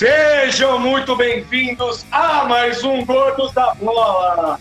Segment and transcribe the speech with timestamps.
[0.00, 4.58] Sejam muito bem-vindos a mais um Gordos da Bola.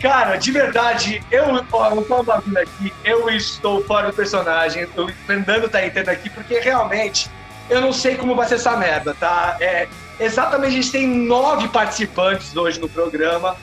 [0.00, 5.08] Cara, de verdade, eu, ó, eu tô bagulho aqui, eu estou fora do personagem, o
[5.24, 7.30] Fernando tá entrando aqui, porque realmente
[7.70, 9.56] eu não sei como vai ser essa merda, tá?
[9.60, 9.86] É,
[10.18, 13.56] exatamente, a gente tem nove participantes hoje no programa.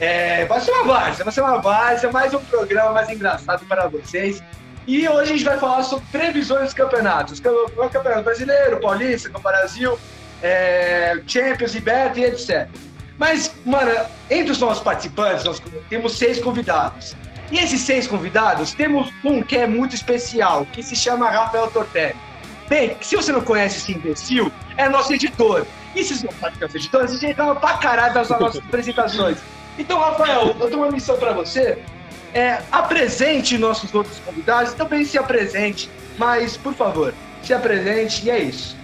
[0.00, 3.88] É, vai ser uma várzea, vai ser uma várzea, mais um programa mais engraçado para
[3.88, 4.42] vocês.
[4.86, 7.40] E hoje a gente vai falar sobre previsões dos campeonatos.
[7.40, 9.98] Campeonato Brasileiro, Paulista, no Brasil,
[10.42, 12.68] é, Champions, Liberta e etc.
[13.18, 13.90] Mas, mano,
[14.30, 17.14] entre os nossos participantes, nós temos seis convidados.
[17.50, 22.16] E esses seis convidados, temos um que é muito especial, que se chama Rafael Tortelli.
[22.68, 25.66] Bem, se você não conhece esse imbecil, é nosso editor.
[25.94, 28.30] E se você não sabe que é nosso editor, a gente reclama pra caralho das
[28.30, 29.38] nossas apresentações.
[29.78, 31.78] Então, Rafael, eu tenho uma missão para você.
[32.32, 38.38] É, apresente nossos outros convidados, também se apresente, mas, por favor, se apresente e é
[38.38, 38.74] isso.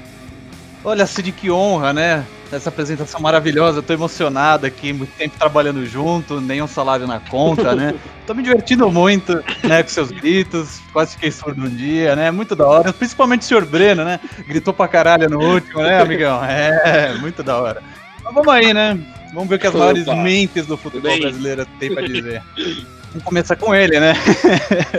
[0.89, 2.25] Olha, Cid, que honra, né?
[2.51, 7.77] Essa apresentação maravilhosa, eu tô emocionado aqui, muito tempo trabalhando junto, nenhum salário na conta,
[7.77, 7.95] né?
[8.27, 12.31] Tô me divertindo muito, né, com seus gritos, quase fiquei surdo um dia, né?
[12.31, 14.19] Muito da hora, principalmente o senhor Breno, né?
[14.47, 16.41] Gritou pra caralho no último, né, amigão?
[16.49, 17.83] É, muito da hora.
[18.25, 18.99] Mas vamos aí, né?
[19.35, 19.85] Vamos ver o que as Opa.
[19.85, 22.43] maiores mentes do futebol brasileiro têm pra dizer.
[23.13, 24.15] Vamos começar com ele, né?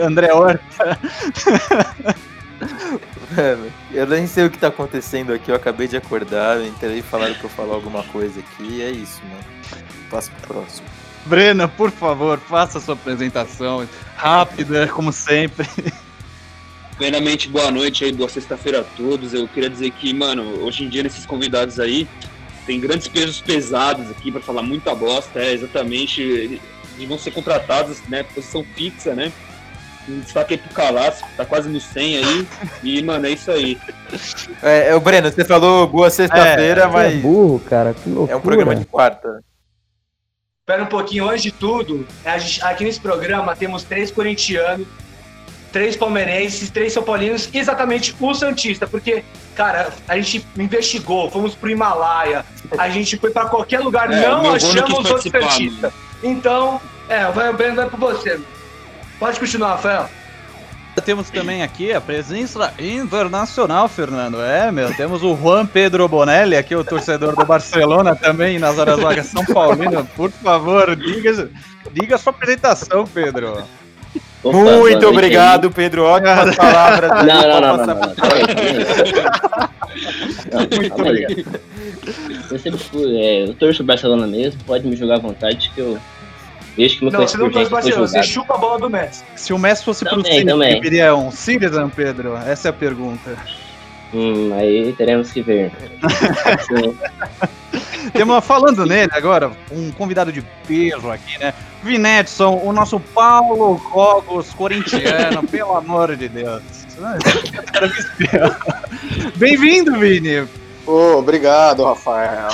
[0.00, 0.98] André Horta.
[3.36, 3.69] Mano,
[4.00, 7.34] eu nem sei o que tá acontecendo aqui, eu acabei de acordar, entrei e falaram
[7.34, 9.44] pra eu falar alguma coisa aqui, e é isso, mano.
[10.10, 10.88] Passo pro próximo.
[11.26, 15.68] Brena, por favor, faça a sua apresentação rápida, como sempre.
[16.96, 19.34] Primeiramente, boa noite aí, boa sexta-feira a todos.
[19.34, 22.08] Eu queria dizer que, mano, hoje em dia, nesses convidados aí,
[22.66, 25.40] tem grandes pesos pesados aqui para falar muita bosta.
[25.40, 26.60] É exatamente, eles
[27.06, 28.22] vão ser contratados, né?
[28.22, 29.30] Posição fixa, né?
[30.08, 30.74] Um destaque aí pro
[31.36, 32.48] tá quase no 100 aí.
[32.82, 33.78] E, mano, é isso aí.
[34.62, 37.14] É, é o Breno, você falou boa sexta-feira, é, mas.
[37.14, 37.94] É burro, cara.
[37.94, 38.32] Que loucura.
[38.32, 39.42] É um programa de quarta.
[40.60, 42.06] Espera um pouquinho, antes de tudo,
[42.38, 44.86] gente, aqui nesse programa temos três corintianos,
[45.72, 49.24] três palmeirenses, três são paulinos, exatamente o Santista, porque,
[49.56, 52.44] cara, a gente investigou, fomos pro Himalaia,
[52.78, 55.92] a gente foi para qualquer lugar, é, não achamos outro Santista.
[56.22, 58.40] Então, é, o Breno vai para você.
[59.20, 60.08] Pode continuar, Rafael.
[61.04, 64.40] Temos também aqui a presença internacional, Fernando.
[64.40, 68.98] É, meu, temos o Juan Pedro Bonelli, aqui o torcedor do Barcelona também, nas horas
[68.98, 70.04] vagas São Paulino.
[70.16, 71.50] Por favor, diga,
[71.92, 73.62] diga a sua apresentação, Pedro.
[74.42, 75.72] Opa, Muito obrigado, aí.
[75.74, 76.04] Pedro.
[76.04, 77.10] Ótimas palavras.
[77.10, 78.10] Não, não, não, não, não, não.
[80.80, 81.60] Muito obrigado.
[82.50, 85.80] Eu sempre fui, é, eu torço o Barcelona mesmo, pode me jogar à vontade que
[85.80, 85.98] eu
[86.76, 89.24] Desde que meu não, você não Barcelona, você chupa a bola do Messi.
[89.36, 92.36] Se o Messi fosse também, pro City, ele viria um Citizen, Pedro?
[92.36, 93.36] Essa é a pergunta.
[94.12, 95.70] Hum, aí teremos que ver.
[98.12, 101.54] Temos, falando nele agora, um convidado de peso aqui, né?
[101.82, 106.62] Vinetson, o nosso Paulo Cogos corintiano, pelo amor de Deus.
[109.36, 110.46] Bem-vindo, Vini.
[110.86, 112.48] Oh, obrigado, Rafael.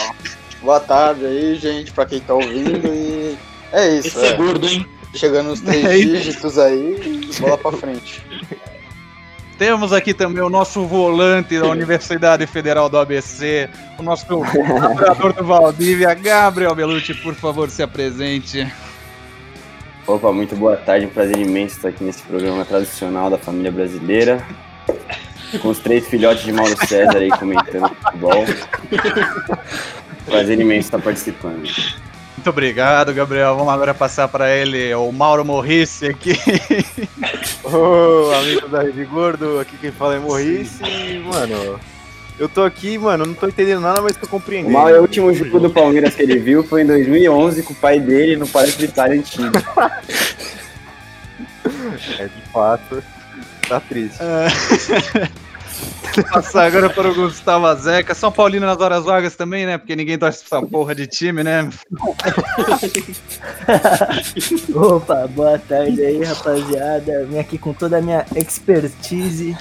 [0.63, 3.26] Boa tarde aí, gente, pra quem tá ouvindo e
[3.73, 4.09] é isso.
[4.09, 4.87] Esse é, é gordo, hein?
[5.15, 8.23] Chegando nos três é dígitos aí, bola pra frente.
[9.59, 15.45] Temos aqui também o nosso volante da Universidade Federal do ABC, o nosso colaborador do
[15.45, 18.71] Valdívia, Gabriel Belucci, por favor, se apresente.
[20.07, 24.47] Opa, muito boa tarde, um prazer imenso estar aqui nesse programa tradicional da família brasileira,
[25.61, 28.45] com os três filhotes de Mauro César aí comentando futebol.
[30.27, 31.67] Prazer imenso estar participando.
[32.47, 33.57] Muito obrigado, Gabriel.
[33.57, 36.31] Vamos agora passar para ele, o Mauro Morrice aqui.
[37.65, 40.81] Ô, oh, amigo da Rede Gordo, aqui quem fala é Morrice.
[41.25, 41.81] Mano,
[42.39, 44.77] eu tô aqui, mano, não tô entendendo nada, mas tô compreendendo.
[44.77, 47.77] O, Mauro, o último jogo do Palmeiras que ele viu foi em 2011 com o
[47.77, 49.59] pai dele no Parque Vitória antigo.
[52.21, 53.03] é, de fato,
[53.69, 54.19] tá triste.
[54.21, 55.46] É.
[56.31, 58.15] Passar agora para o Gustavo Zeca.
[58.15, 59.77] São Paulino nas horas vagas também, né?
[59.77, 61.69] Porque ninguém torce essa porra de time, né?
[64.75, 67.27] Opa, boa tarde aí, rapaziada.
[67.27, 69.55] Vim aqui com toda a minha expertise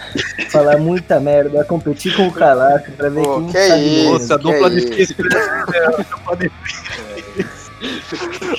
[0.50, 4.38] falar muita merda, competir com o Calaco pra ver Pô, quem que é isso, Nossa,
[4.38, 5.16] dupla difícil.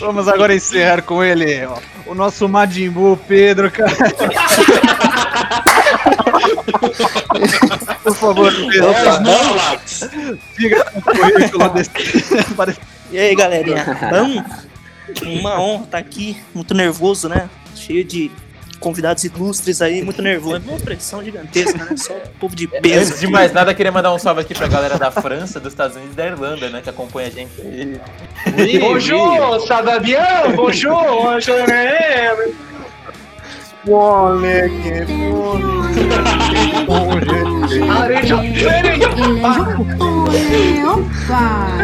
[0.01, 3.93] Vamos agora encerrar com ele, ó, o nosso Majin Buu, Pedro, cara.
[8.03, 8.93] Por favor, Pedro.
[10.59, 11.91] Diga o currículo desse.
[13.13, 13.85] E aí, galerinha?
[14.11, 14.43] Bom?
[15.39, 17.49] Uma honra estar aqui, muito nervoso, né?
[17.77, 18.33] Cheio de
[18.81, 20.61] convidados ilustres aí, muito nervoso.
[20.69, 21.97] Uma pressão gigantesca, né?
[21.97, 23.11] Só povo de É, peso.
[23.11, 25.97] Antes de mais nada, queria mandar um salve aqui pra galera da França, dos Estados
[25.97, 26.81] Unidos e da Irlanda, né?
[26.83, 28.79] Que acompanha a gente aí.
[28.81, 30.19] Bonjour, ça va bien?
[30.57, 31.41] Bonjour,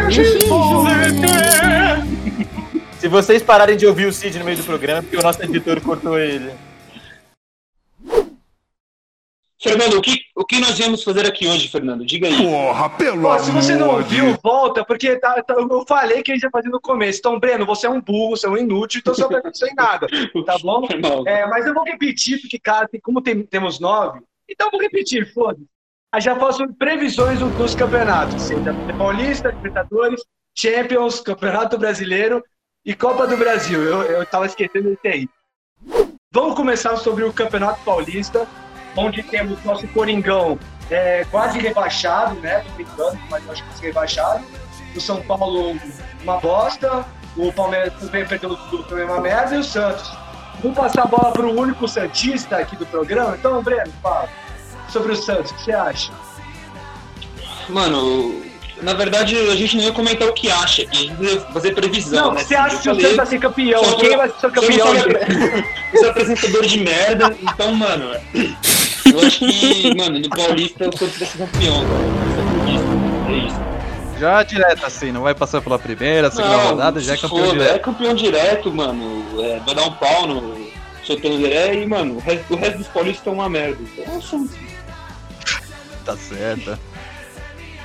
[0.09, 0.23] je
[2.99, 5.79] Se vocês pararem de ouvir o Cid no meio do programa, porque o nosso editor
[5.79, 6.51] cortou ele.
[9.63, 12.05] Fernando, o que, o que nós viemos fazer aqui hoje, Fernando?
[12.05, 12.35] Diga aí.
[12.35, 16.31] Porra, pelo Pô, se você não de ouviu, volta, porque tá- tá- eu falei que
[16.31, 17.19] a gente ia fazer no começo.
[17.19, 19.73] Então, Breno, você é um burro, você é um inútil, então você não vai sem
[19.73, 20.05] nada,
[20.45, 20.85] tá bom?
[21.01, 21.25] Mal.
[21.25, 24.19] É, mas eu vou repetir, porque, cara, tem- como tem- temos nove,
[24.49, 25.65] então eu vou repetir, foda-se.
[26.13, 30.21] Aí já faço previsões do- dos campeonatos, seja Paulista, Libertadores,
[30.55, 32.43] Champions, Campeonato Brasileiro
[32.85, 33.81] e Copa do Brasil.
[33.81, 35.27] Eu, eu tava esquecendo desse aí.
[36.31, 38.47] Vamos começar sobre o Campeonato Paulista,
[38.95, 40.57] onde temos nosso Coringão
[40.89, 42.59] é, quase rebaixado, né?
[42.59, 44.43] Tô brincando, mas acho que vai ser rebaixado.
[44.95, 45.77] O São Paulo,
[46.21, 47.05] uma bosta.
[47.35, 49.55] O Palmeiras também perdeu tudo, também uma merda.
[49.55, 50.11] E o Santos.
[50.61, 53.35] Vamos passar a bola para o único Santista aqui do programa.
[53.37, 54.29] Então, Breno, fala
[54.87, 55.51] sobre o Santos.
[55.51, 56.11] O que você acha?
[57.69, 58.43] Mano,
[58.81, 61.73] na verdade, a gente não ia comentar o que acha, que a gente ia fazer
[61.73, 62.43] previsão, Não, né?
[62.43, 63.81] você acha que o Santos vai ser campeão?
[63.97, 64.87] Quem vai ser campeão?
[65.95, 68.11] sou apresentador de merda, então, mano,
[69.13, 71.83] eu acho que, mano, no Paulista o Santos vai ser campeão.
[73.29, 74.19] É isso.
[74.19, 77.75] Já direto assim, não vai passar pela primeira, segunda rodada, já é campeão foda, direto.
[77.75, 79.25] É campeão direto, mano.
[79.39, 80.67] É, vai dar um pau no
[81.03, 83.77] Soltando Zeré e, mano, o resto, o resto dos paulistas é uma merda.
[83.81, 84.55] Então, é o Santos.
[86.05, 86.79] Tá certo.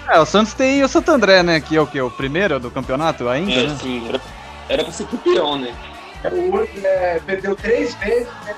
[0.08, 1.60] É, o Santos tem o Santo André, né?
[1.60, 2.00] Que é o que?
[2.00, 3.76] O primeiro do campeonato ainda, É, né?
[3.80, 4.20] sim, era,
[4.68, 5.74] era pra ser campeão, né?
[6.32, 8.54] O Urso é, perdeu três vezes, né?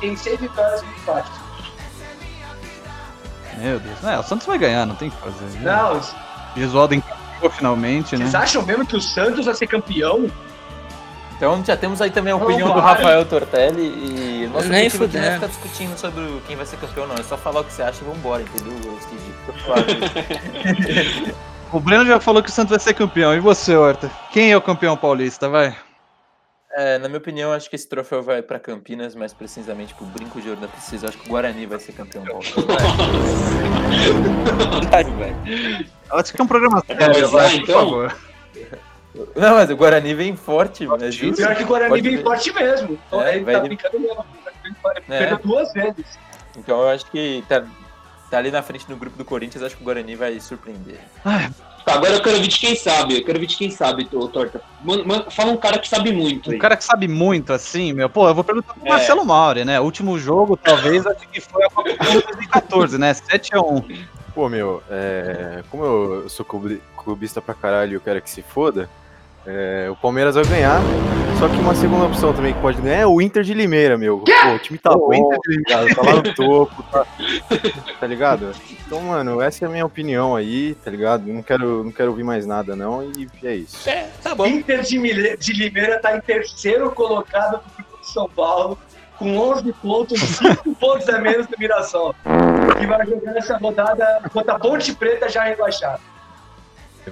[0.00, 1.30] tem seis vitórias e um empate.
[3.60, 4.04] Meu Deus.
[4.04, 5.44] É, o Santos vai ganhar, não tem o que fazer.
[5.58, 5.60] né?
[5.62, 6.00] Não,
[6.56, 8.24] Gesualdo encaixou finalmente, né?
[8.24, 10.30] vocês acham mesmo que o Santos vai ser campeão?
[11.36, 12.94] Então já temos aí também a Não, opinião do para.
[12.94, 16.66] Rafael Tortelli e o nosso Nem objetivo aqui não é ficar discutindo sobre quem vai
[16.66, 17.14] ser campeão, não.
[17.14, 18.76] É só falar o que você acha e vambora, entendeu.
[21.70, 23.34] O Breno já falou que o Santos vai ser campeão.
[23.34, 24.10] E você, Horta?
[24.32, 25.50] Quem é o campeão paulista?
[25.50, 25.76] Vai.
[26.76, 30.40] É, na minha opinião, acho que esse troféu vai pra Campinas, mais precisamente pro Brinco
[30.40, 31.06] de Ouro da Precisa.
[31.06, 32.24] Eu Acho que o Guarani vai ser campeão.
[36.10, 37.74] Acho que é um programa sério, lá, vai, por então?
[37.80, 38.16] favor.
[39.34, 41.04] Não, mas o Guarani vem forte, mano.
[41.04, 41.36] É justo.
[41.36, 42.22] Pior que o Guarani Pode vem ver.
[42.22, 42.98] forte mesmo.
[43.06, 44.24] Então, É, ele vai tá de- brincando mesmo.
[45.08, 45.18] É.
[45.18, 46.18] Perdeu duas vezes.
[46.56, 47.64] Então eu acho que tá,
[48.30, 51.00] tá ali na frente no grupo do Corinthians, acho que o Guarani vai surpreender.
[51.88, 53.16] Tá, agora eu quero ver de quem sabe.
[53.16, 54.60] Eu quero ver de quem sabe, ô, Torta.
[54.84, 56.50] Mano, mano, fala um cara que sabe muito.
[56.50, 56.58] Um aí.
[56.58, 58.10] cara que sabe muito assim, meu.
[58.10, 58.90] Pô, eu vou perguntar pro É.
[58.90, 59.80] Marcelo Mauri, né?
[59.80, 63.14] O último jogo, talvez, acho que foi a Copa Mundo 2014, né?
[63.14, 64.06] 7x1.
[64.34, 68.42] Pô, meu, é, como eu sou clubi- clubista pra caralho e eu quero que se
[68.42, 68.88] foda,
[69.48, 70.80] é, o Palmeiras vai ganhar.
[71.38, 74.18] Só que uma segunda opção também que pode ganhar é o Inter de Limeira, meu.
[74.18, 75.94] Pô, o time tá O bom, Inter tá ligado?
[75.94, 77.06] Tá lá no topo, tá,
[78.00, 78.52] tá ligado?
[78.84, 81.26] Então, mano, essa é a minha opinião aí, tá ligado?
[81.26, 83.88] Não quero, não quero ouvir mais nada, não, e é isso.
[83.88, 84.46] É, tá bom.
[84.46, 87.60] Inter de, de Limeira tá em terceiro colocado
[88.00, 88.76] de São Paulo,
[89.16, 92.14] com 11 pontos, 5 pontos a menos do Mirassol.
[92.80, 96.00] Que vai jogar essa rodada contra a Ponte Preta já rebaixada.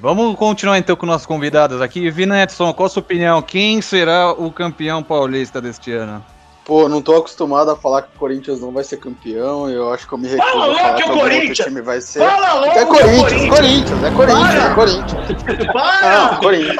[0.01, 2.11] Vamos continuar então com nossos convidados aqui.
[2.11, 3.41] Vina Edson, qual a sua opinião?
[3.43, 6.25] Quem será o campeão paulista deste ano?
[6.65, 9.71] Pô, não tô acostumado a falar que o Corinthians não vai ser campeão.
[9.71, 11.59] Eu acho que eu me recuso Fala a logo falar que que é o Corinthians!
[11.59, 12.19] time vai ser.
[12.19, 15.73] Fala logo, É que Corinthians, Corinthians, é Corinthians, é Corinthians.
[15.73, 16.31] Para!
[16.33, 16.77] Não, Corinthians.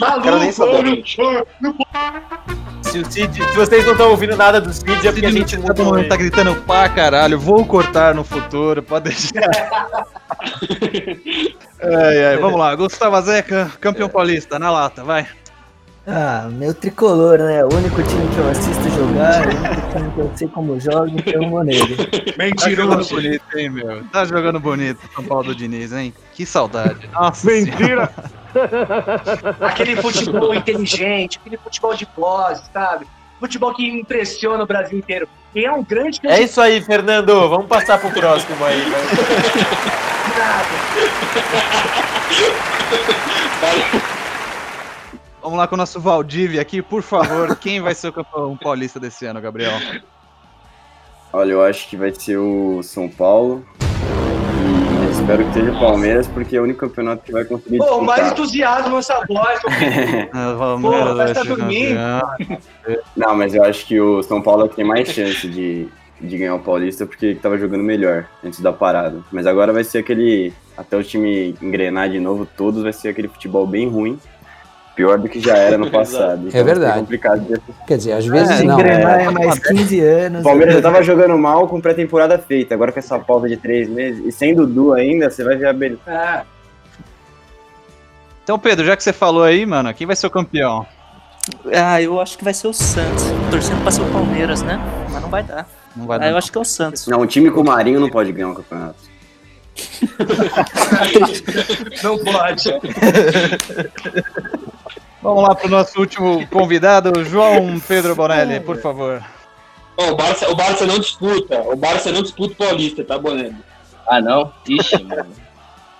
[0.00, 0.22] Maluco!
[0.22, 1.04] quero nem saber.
[1.62, 1.74] não-
[2.98, 5.54] Se, o Cid, se vocês não estão ouvindo nada do Cid, é porque a gente
[5.54, 6.08] ele.
[6.08, 9.48] tá gritando pra caralho, vou cortar no futuro, pode deixar.
[11.80, 15.28] ai, ai, vamos lá, Gustavo Zeca, campeão paulista, na lata, vai.
[16.08, 17.64] Ah, meu tricolor, né?
[17.64, 21.10] O único time que eu assisto jogar, o único time que eu sei como joga,
[21.10, 21.96] então eu vou nele.
[22.56, 24.04] Tá jogando bonito, hein, meu?
[24.04, 26.12] Tá jogando bonito São Paulo do Diniz, hein?
[26.32, 27.08] Que saudade.
[27.12, 28.10] Nossa Mentira!
[29.60, 33.06] Aquele futebol inteligente, aquele futebol de pós, sabe?
[33.38, 35.28] Futebol que impressiona o Brasil inteiro.
[35.54, 37.48] E é um grande É isso aí, Fernando.
[37.48, 38.82] Vamos passar pro próximo aí.
[45.40, 47.56] Vamos lá com o nosso Valdívia aqui, por favor.
[47.56, 49.72] Quem vai ser o campeão paulista desse ano, Gabriel?
[51.32, 53.64] Olha, eu acho que vai ser o São Paulo.
[55.28, 58.32] Espero que seja o Palmeiras, porque é o único campeonato que vai conseguir Pô, mais
[58.32, 59.60] entusiasmo nessa voz.
[60.32, 62.00] Pô, Palmeiras vai estar dormindo.
[63.14, 65.86] Não, mas eu acho que o São Paulo tem mais chance de,
[66.18, 69.22] de ganhar o Paulista porque tava jogando melhor antes da parada.
[69.30, 70.50] Mas agora vai ser aquele.
[70.74, 74.18] Até o time engrenar de novo, todos vai ser aquele futebol bem ruim.
[74.98, 76.48] Pior do que já era no passado.
[76.48, 76.98] Então vai ser verdade.
[76.98, 78.74] complicado de Quer dizer, às vezes Se não.
[78.74, 79.24] engrenar é.
[79.26, 80.40] é mais 15 anos.
[80.40, 82.74] O Palmeiras já tava jogando mal com pré-temporada feita.
[82.74, 85.72] Agora com essa pausa de três meses e sem Dudu ainda, você vai ver a
[85.72, 86.00] beleza.
[86.08, 86.42] É.
[88.42, 90.84] Então, Pedro, já que você falou aí, mano, quem vai ser o campeão?
[91.72, 93.24] Ah, eu acho que vai ser o Santos.
[93.52, 94.80] Torcendo pra ser o Palmeiras, né?
[95.12, 95.64] Mas não vai dar.
[95.94, 96.30] Não vai Ah, dar.
[96.30, 97.06] eu acho que é o Santos.
[97.06, 98.96] Não, um time com o Marinho não pode ganhar um campeonato.
[102.02, 102.68] Não pode.
[105.22, 109.22] Vamos lá pro nosso último convidado, João Pedro Bonelli, por favor.
[109.96, 111.60] Ó, o, Barça, o Barça não disputa.
[111.62, 113.56] O Barça não disputa o Paulista, tá, Bonelli?
[114.06, 114.52] Ah, não?
[114.66, 115.26] Ixi, mano.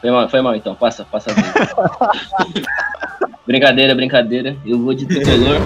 [0.00, 0.74] Foi mal, foi mal então.
[0.76, 1.30] Passa, passa
[3.44, 4.56] brincadeira, brincadeira.
[4.64, 5.56] Eu vou de tricolor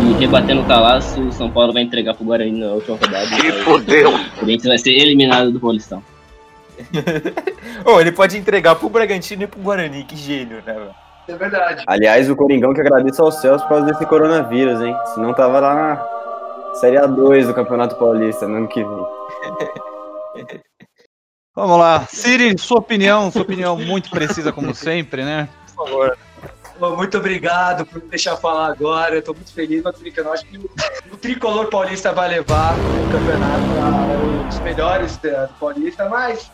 [0.00, 3.26] e rebatendo o calaço, o São Paulo vai entregar pro Guarani na última rodada.
[3.26, 4.14] Que fodeu.
[4.14, 6.02] O Corinthians vai ser eliminado do Paulistão.
[7.84, 11.05] Ô, ele pode entregar pro Bragantino e pro Guarani, que gênio, né, velho?
[11.28, 11.84] É verdade.
[11.86, 14.96] Aliás, o Coringão que agradeça aos céus por causa desse coronavírus, hein?
[15.14, 19.06] Senão tava lá na Série A2 do Campeonato Paulista no ano que vem.
[21.54, 22.06] Vamos lá.
[22.06, 25.48] Siri, sua opinião, sua opinião muito precisa, como sempre, né?
[25.74, 26.18] Por favor.
[26.78, 29.14] Muito obrigado por me deixar falar agora.
[29.14, 30.28] Eu tô muito feliz, mas brincando.
[30.28, 30.70] Eu acho que o,
[31.10, 36.52] o tricolor paulista vai levar o campeonato para os melhores do paulista, mas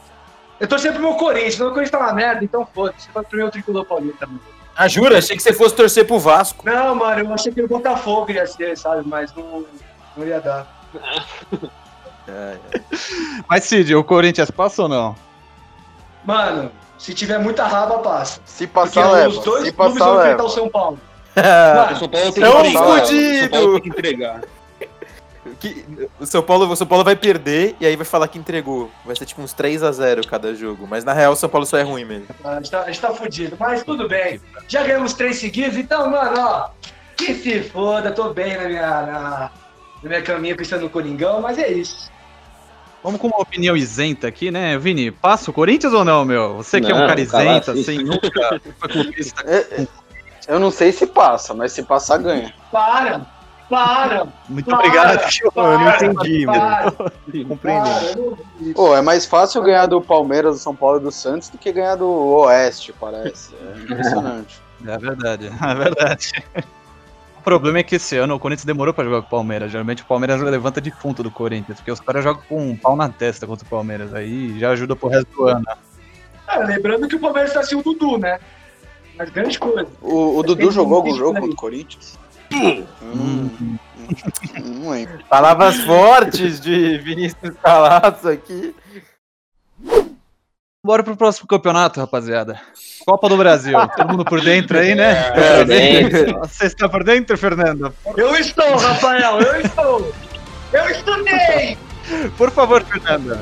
[0.61, 1.59] eu tô sempre pro meu Corinthians.
[1.59, 3.11] Meu Corinthians tá uma merda, então foda-se.
[3.12, 4.41] Vai pro meu tricolor paulista, mano.
[4.76, 5.19] Ah, jura?
[5.19, 6.64] Achei que você fosse torcer pro Vasco.
[6.64, 9.07] Não, mano, eu achei que o Botafogo ia ser, sabe?
[9.07, 9.64] Mas não,
[10.17, 10.67] não ia dar.
[13.49, 15.14] Mas, Cid, o Corinthians passa ou não?
[16.25, 18.41] Mano, se tiver muita raba, passa.
[18.45, 19.29] Se Porque passar, leva.
[19.29, 20.45] os dois Se clubes passar, vão enfrentar leva.
[20.45, 20.99] o São Paulo.
[21.37, 21.41] O
[21.76, 23.02] Mano, São Paulo tem É que um entregar.
[23.02, 23.49] O São!
[23.50, 24.41] Paulo tem que entregar.
[25.59, 25.85] Que-
[26.21, 28.91] o, São Paulo, o São Paulo vai perder e aí vai falar que entregou.
[29.05, 30.87] Vai ser tipo uns 3 a 0 cada jogo.
[30.89, 32.29] Mas na real, o São Paulo só é ruim mesmo.
[32.45, 34.41] a gente, tá, a gente tá fudido, mas tudo bem.
[34.69, 36.69] Já ganhamos três seguidos, então, mano, ó.
[37.17, 39.51] Que se foda, tô bem na minha, na,
[40.03, 42.11] na minha caminha pensando no Coringão, mas é isso.
[43.03, 44.79] Vamos com uma opinião isenta aqui, né?
[44.79, 46.55] Vini, passa o Corinthians ou não, meu?
[46.59, 49.43] Você que é um Não, cara isento, assim, nunca foi clubista.
[50.47, 52.53] Eu não sei se passa, mas se passar, ganha.
[52.71, 53.27] Para!
[53.73, 54.29] Para!
[54.50, 55.19] Muito para, obrigado.
[55.55, 57.57] para, Eu não entendi, para, Compreendi.
[57.57, 58.75] para, não vi.
[58.75, 61.73] Pô, é mais fácil ganhar do Palmeiras, do São Paulo e do Santos do que
[61.73, 63.55] ganhar do Oeste, parece.
[63.55, 64.61] É impressionante.
[64.85, 66.45] É verdade, é verdade.
[67.38, 69.71] O problema é que esse ano o Corinthians demorou pra jogar com o Palmeiras.
[69.71, 73.09] Geralmente o Palmeiras levanta defunto do Corinthians, porque os caras jogam com um pau na
[73.09, 74.12] testa contra o Palmeiras.
[74.12, 75.64] Aí já ajuda pro resto do ano.
[76.49, 78.41] Ah, lembrando que o Palmeiras tá sem o Dudu, né?
[79.17, 79.87] Mas grande coisa.
[80.00, 82.19] O, o Dudu jogou algum um jogo contra o Corinthians?
[82.52, 83.50] Não,
[84.64, 85.25] não lembro.
[85.28, 88.75] Palavras fortes de Vinícius Calaço aqui.
[90.85, 92.61] Bora pro próximo campeonato, rapaziada.
[93.06, 93.78] Copa do Brasil.
[93.97, 95.30] Todo mundo por dentro aí, né?
[95.30, 96.38] Por dentro.
[96.40, 97.94] Você está por dentro, Fernando?
[98.16, 100.12] Eu estou, Rafael, eu estou!
[100.73, 101.78] Eu estudei!
[102.37, 103.38] Por favor, Fernando.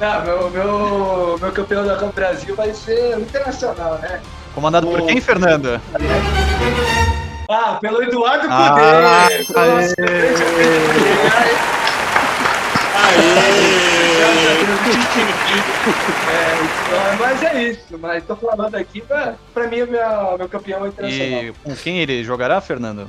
[0.00, 4.20] Ah, meu, meu, meu campeão da Copa do Brasil vai ser o Internacional, né?
[4.54, 5.80] Comandado por quem, Fernando?
[7.48, 8.82] Ah, pelo Eduardo Ah, Cudê!
[9.26, 9.44] aê.
[9.44, 11.54] Nossa, grande
[16.92, 20.84] É, mas é isso, mas tô falando aqui, pra, pra mim, o meu, meu campeão
[20.84, 21.44] é internacional.
[21.44, 23.08] E com quem ele jogará, Fernando?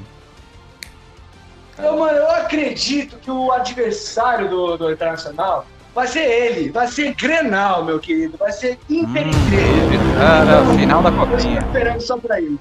[1.78, 7.14] Eu, mano, eu acredito que o adversário do, do Internacional vai ser ele, vai ser
[7.16, 10.00] Grenal, meu querido, vai ser Inter Grêmio.
[10.18, 11.60] Cara, final da Eu estou copinha.
[11.60, 12.60] esperando só pra isso.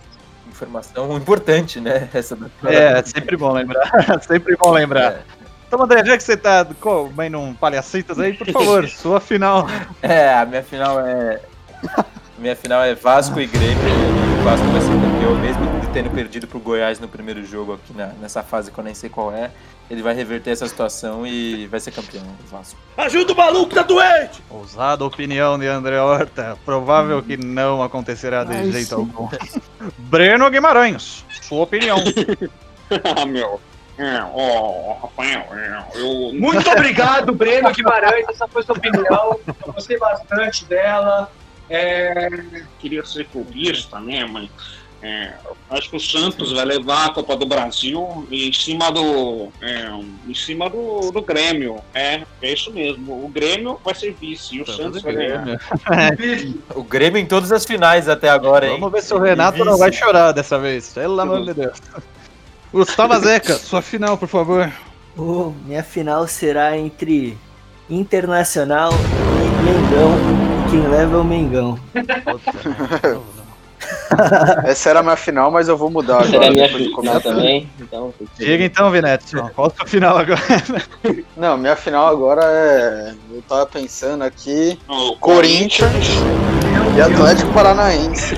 [0.54, 2.08] Informação importante, né?
[2.14, 2.46] Essa da...
[2.70, 3.90] É, sempre bom lembrar.
[4.22, 5.24] sempre bom lembrar.
[5.66, 9.66] Então, André, já que você tá comendo um palhacitas aí, por favor, sua final.
[10.00, 11.40] É, a minha final é.
[12.38, 13.74] Minha final é Vasco e Grêmio.
[14.40, 18.08] O Vasco vai ser campeão, mesmo tendo perdido pro Goiás no primeiro jogo aqui na-
[18.20, 19.50] nessa fase que eu nem sei qual é.
[19.88, 22.76] Ele vai reverter essa situação e vai ser campeão, o Vasco.
[22.96, 24.42] Ajuda o maluco, tá doente!
[24.50, 26.58] Ousada opinião de André Horta.
[26.64, 28.94] Provável que não acontecerá de Ai, jeito sim.
[28.94, 29.28] algum.
[29.98, 31.98] Breno Guimarães, sua opinião.
[33.16, 33.60] ah, meu.
[33.96, 36.32] É, ó, Rafael, é, eu.
[36.34, 39.38] Muito obrigado, Breno Guimarães, essa foi sua opinião.
[39.46, 41.30] Eu gostei bastante dela.
[41.70, 42.28] É,
[42.80, 44.24] queria ser clubista, né?
[44.26, 44.48] Mas
[45.04, 45.34] É,
[45.68, 49.50] acho que o Santos vai levar a Copa do Brasil em cima do.
[49.60, 49.90] é,
[50.26, 51.76] em cima do, do Grêmio.
[51.92, 53.12] É, é isso mesmo.
[53.22, 55.44] O Grêmio vai ser vice e o Santos vai ganhar.
[56.74, 58.80] O Grêmio em todas as finais até agora, hein?
[58.80, 60.94] Vamos ver se o Renato não vai chorar dessa vez.
[60.94, 61.78] Pelo amor de Deus.
[62.72, 64.72] Gustavo Zeca, sua final, por favor.
[65.18, 67.36] Ô, minha final será entre
[67.90, 70.16] Internacional e Mengão.
[70.66, 71.78] E quem leva é o Mengão.
[74.64, 76.30] Essa era a minha final, mas eu vou mudar agora.
[76.30, 77.68] Será a minha final também.
[77.80, 79.36] Então, Diga então, Vinete.
[79.54, 80.40] Qual a sua final agora?
[81.36, 83.14] Não, minha final agora é.
[83.30, 84.78] Eu tava pensando aqui.
[84.88, 86.06] O Corinthians
[86.96, 88.36] e Atlético Paranaense.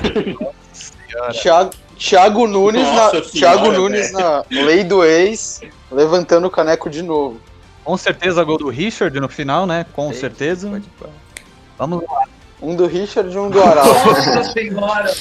[1.41, 6.89] Thiago, Thiago Nunes, Nossa na, senhora, Thiago Nunes na lei do ex, levantando o caneco
[6.89, 7.41] de novo.
[7.83, 9.85] Com certeza gol do Richard no final, né?
[9.93, 10.81] Com certeza.
[11.77, 12.23] Vamos lá.
[12.61, 13.85] Um do Richard e um do Aral.
[14.05, 15.13] Nossa senhora!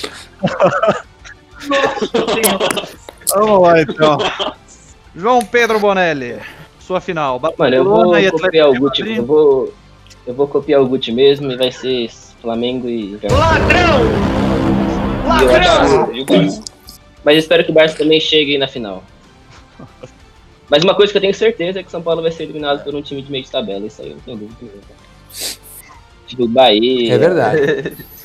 [1.69, 2.89] Nossa senhora!
[3.35, 4.19] Vamos lá então.
[5.15, 6.39] João Pedro Bonelli,
[6.79, 7.41] sua final.
[7.59, 9.17] Mano, eu vou e copiar o Guti.
[9.17, 9.73] Eu vou,
[10.27, 14.01] eu vou copiar o Guti mesmo e vai ser Flamengo e Ladrão!
[15.41, 16.17] E eu Ladrão!
[16.17, 16.63] Então,
[17.25, 19.03] Mas espero que o Barça também chegue na final.
[20.69, 22.83] Mas uma coisa que eu tenho certeza é que o São Paulo vai ser eliminado
[22.83, 23.87] por um time de meio de tabela.
[23.87, 24.73] Isso aí eu não tenho dúvida.
[26.27, 27.15] Tipo, Bahia.
[27.15, 27.97] É verdade.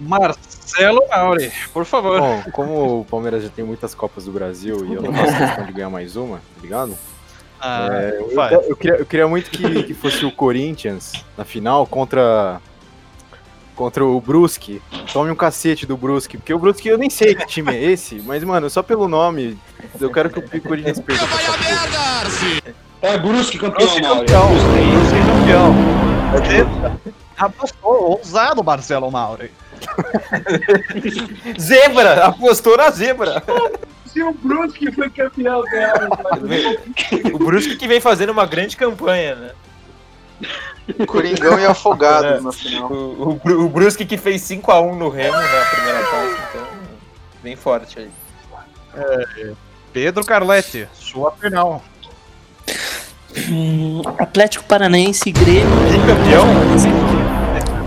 [0.00, 2.20] Marcelo Mauri, por favor.
[2.20, 5.66] Bom, como o Palmeiras já tem muitas Copas do Brasil e eu não faço questão
[5.66, 6.96] de ganhar mais uma, tá ligado?
[7.60, 11.84] Ah, É, eu, eu queria, eu queria muito que, que fosse o Corinthians na final
[11.86, 12.60] contra
[13.74, 14.82] contra o Brusque.
[15.12, 18.16] Tome um cacete do Brusque, porque o Brusque eu nem sei que time é esse,
[18.26, 19.56] mas mano, só pelo nome,
[20.00, 21.24] eu quero que o Corinthians perca.
[23.00, 24.48] É Brusque campeão, Brusque campeão.
[24.48, 26.07] Brusque campeão.
[27.36, 29.50] Apostou, ousado Marcelo Mauri.
[31.58, 32.26] Zebra!
[32.26, 33.42] Apostou na zebra!
[34.06, 36.08] Se o Brusque foi campeão dela,
[37.32, 39.50] O Brusque que vem fazendo uma grande campanha, né?
[41.06, 42.90] Coringão e Afogados na final.
[42.90, 46.68] O, o, o Brusque que fez 5x1 no Remo na primeira fase, então
[47.42, 48.10] bem forte aí.
[49.92, 51.82] Pedro Carletti, sua final.
[53.36, 55.66] Hum, Atlético Paranaense e Grêmio.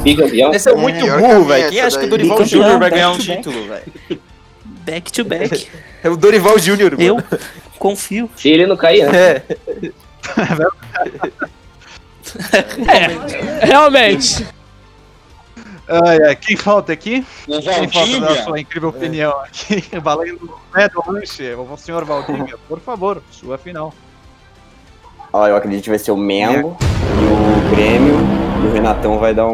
[0.03, 0.53] Bicampeão?
[0.53, 1.69] Esse é muito a burro, velho.
[1.69, 2.09] Quem acha que o.
[2.09, 3.43] Dorival Bicampeão, Júnior vai ganhar um back to back.
[3.43, 4.21] título, velho?
[4.65, 5.67] Back to back.
[6.03, 7.03] É o Dorival Júnior, mano.
[7.03, 7.23] Eu
[7.77, 8.27] confio.
[8.35, 9.15] Se ele não cair antes.
[9.15, 9.43] É.
[12.87, 14.47] É, realmente.
[15.87, 17.25] Ai, ai, quem falta aqui?
[17.47, 19.83] O Quem falta da sua incrível opinião aqui?
[19.99, 23.93] Valendo é do lanche, o senhor Valdívia, por favor, sua final.
[25.33, 28.15] Ó, eu acredito que vai ser o Mengo e o Grêmio.
[28.63, 29.53] E o Renatão vai dar um,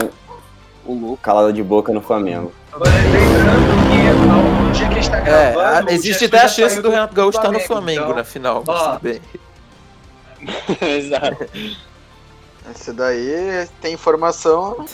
[0.85, 2.51] um calada de boca no Flamengo.
[2.73, 7.51] Lembrando que o dia que tá É, existe até a chance do Renato Gaúcho estar
[7.51, 8.15] no Flamengo então.
[8.15, 8.91] na final, mas Ó.
[8.91, 9.21] tudo bem.
[10.97, 11.45] Exato.
[12.75, 14.85] Esse daí tem informação.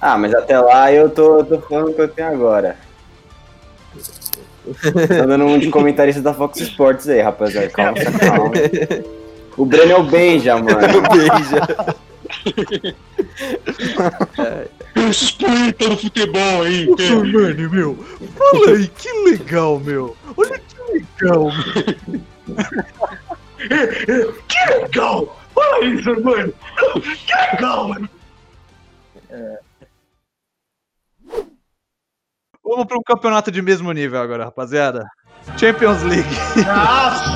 [0.00, 2.76] Ah, mas até lá eu tô, tô falando o que eu tenho agora.
[4.82, 7.68] Tô dando um de comentarista da Fox Sports aí, rapaziada.
[7.70, 8.50] Calma, calma.
[9.56, 10.68] O Breno é o Benja, mano.
[11.12, 11.96] Beija.
[15.08, 16.88] Esses punheta no futebol aí.
[16.88, 17.96] Ô, Sormani, meu,
[18.36, 20.16] fala aí, que legal, meu.
[20.36, 22.22] Olha que legal, meu.
[24.48, 25.36] Que legal!
[25.56, 26.52] Olha isso, mano!
[27.26, 28.08] Que legal, mano!
[32.62, 35.08] Vamos para um campeonato de mesmo nível agora, rapaziada.
[35.58, 36.28] Champions League.
[36.56, 37.30] Nossa!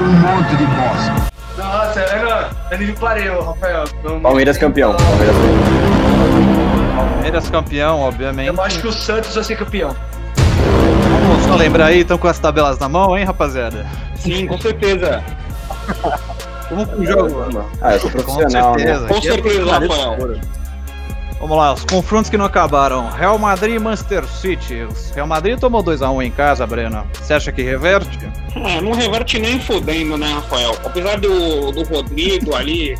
[0.00, 1.37] Um monte de bosta.
[1.68, 3.84] Nossa, eu não, eu nem parei, ô, Rafael.
[4.22, 4.94] Palmeiras campeão.
[4.96, 6.96] Palmeiras campeão.
[6.96, 8.48] Palmeiras campeão, obviamente.
[8.48, 9.94] Eu acho que o Santos vai ser campeão.
[11.28, 13.84] Vamos só lembrar aí, estão com as tabelas na mão, hein, rapaziada?
[14.14, 15.22] Sim, com certeza.
[16.70, 17.66] Vamos pro jogo.
[17.82, 18.78] Ah, eu sou profissional, né?
[18.78, 19.06] certeza.
[19.06, 20.40] Com Aqui é certeza, profissionalismo Rafael.
[21.40, 23.08] Vamos lá, os confrontos que não acabaram.
[23.10, 24.82] Real Madrid e Manchester City.
[24.82, 27.06] O Real Madrid tomou 2x1 em casa, Breno.
[27.14, 28.18] Você acha que reverte?
[28.56, 30.76] É, não reverte nem fodendo, né, Rafael?
[30.84, 32.96] Apesar do, do Rodrigo ali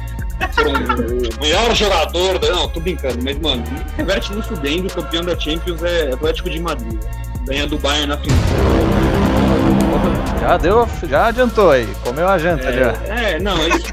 [0.53, 2.39] ser um, o melhor jogador.
[2.39, 4.87] da- Não, tô brincando, mas, mano, não reverte nem fudendo.
[4.87, 7.01] O campeão da Champions é Atlético de Madrid.
[7.45, 8.39] Ganha do Bayern na final.
[10.41, 11.89] Já deu, já adiantou aí.
[12.05, 12.93] Comeu a janta já.
[13.13, 13.93] É, é, não, é isso.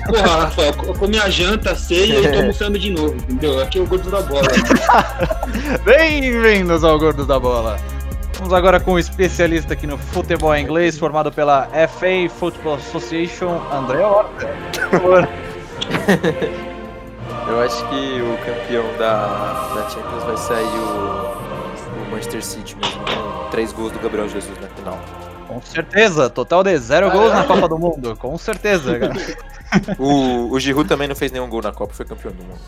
[0.00, 3.60] Porra, Rafael, eu comi a janta, ceia e tô almoçando de novo, entendeu?
[3.60, 4.48] Aqui é o gordo da bola.
[5.84, 7.78] Bem-vindos ao Gordos da Bola.
[8.38, 14.04] Vamos agora com o especialista aqui no futebol inglês, formado pela FA Football Association, André
[14.04, 14.48] Horta.
[17.48, 21.36] Eu acho que o campeão da, da Champions vai sair o,
[21.98, 24.98] o Manchester City mesmo, com três gols do Gabriel Jesus na final.
[25.54, 28.16] Com certeza, total de zero gols na Copa do Mundo.
[28.16, 29.12] Com certeza, cara.
[29.98, 32.60] O, o Giroud também não fez nenhum gol na Copa, foi campeão do mundo.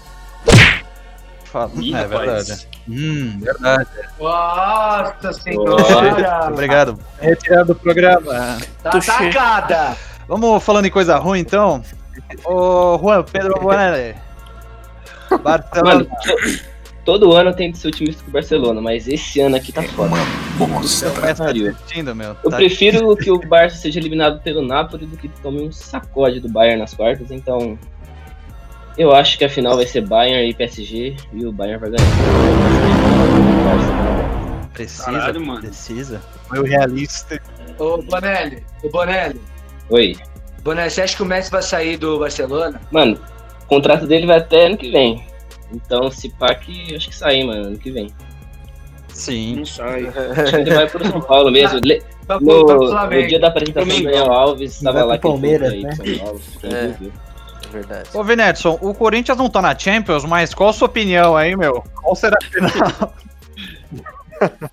[1.45, 1.71] Fala.
[1.77, 2.49] Ih, É rapaz.
[2.49, 2.69] verdade.
[2.89, 3.89] Hum, verdade.
[4.19, 6.49] Nossa senhora!
[6.51, 6.99] Obrigado.
[7.21, 8.59] Retirado do programa.
[8.83, 9.97] Tá atacada!
[10.27, 11.83] Vamos falando em coisa ruim, então.
[12.43, 14.17] Ô, Juan, Pedro Bonelli.
[15.45, 16.07] Barcelona.
[17.05, 20.15] Todo ano tem de ser otimista com o Barcelona, mas esse ano aqui tá foda.
[20.83, 21.65] Essa tá pariu.
[21.67, 22.35] divertindo, meu.
[22.43, 26.41] Eu Tá- prefiro que o Barça seja eliminado pelo Napoli do que tome um sacode
[26.41, 27.79] do Bayern nas quartas, então
[28.97, 32.05] eu acho que a final vai ser Bayern e PSG e o Bayern vai ganhar.
[34.73, 35.61] Precisa, Caralho, mano.
[35.61, 36.23] precisa.
[36.49, 37.41] Foi o realista.
[37.79, 39.41] Ô, Bonelli, ô, Bonelli.
[39.91, 40.17] Oi.
[40.65, 42.81] Bonelli, você acha que o Messi vai sair do Barcelona?
[42.91, 43.19] Mano,
[43.63, 45.23] o contrato dele vai até ano que vem.
[45.75, 48.11] Então, se pá que acho que sair, mano, ano que vem.
[49.09, 49.57] Sim.
[49.57, 50.07] Não sai.
[50.37, 51.79] Acho que ele vai pro São Paulo mesmo.
[51.85, 52.79] Le- Vai pro, No, pro
[53.11, 54.03] no dia da apresentação do.
[54.03, 56.41] Daniel Alves, tava lá que Palmeiras, ir pro São Paulo.
[56.65, 56.69] É.
[57.67, 58.09] É verdade.
[58.15, 61.85] Ô, Vinetson, o Corinthians não tá na Champions, mas qual a sua opinião aí, meu?
[62.03, 63.15] Qual será a final?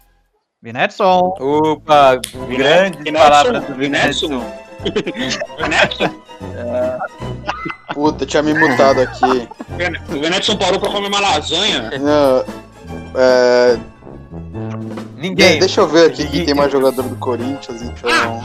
[0.62, 1.36] Vinetson.
[1.40, 3.14] Opa, grande Vinetson?
[3.30, 4.28] palavra do Vinetson?
[4.84, 5.40] Vinetson.
[5.70, 6.22] Neto?
[7.94, 9.48] Puta, tinha me mutado aqui.
[10.10, 11.92] O Venetson parou pra comer uma lasanha.
[12.00, 12.44] Não,
[13.16, 13.78] é,
[15.18, 15.60] Ninguém.
[15.60, 18.10] deixa eu ver aqui quem tem mais jogador do Corinthians, então.
[18.10, 18.42] Não.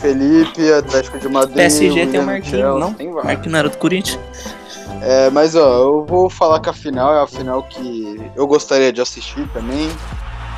[0.00, 1.56] Felipe, Atlético de Madrid.
[1.56, 2.92] PSG tem o Marquinhos, não?
[2.94, 3.10] Tem.
[3.10, 4.18] Marquinhos não era do Corinthians.
[5.02, 8.92] É, mas ó, eu vou falar que a final é a final que eu gostaria
[8.92, 9.88] de assistir também.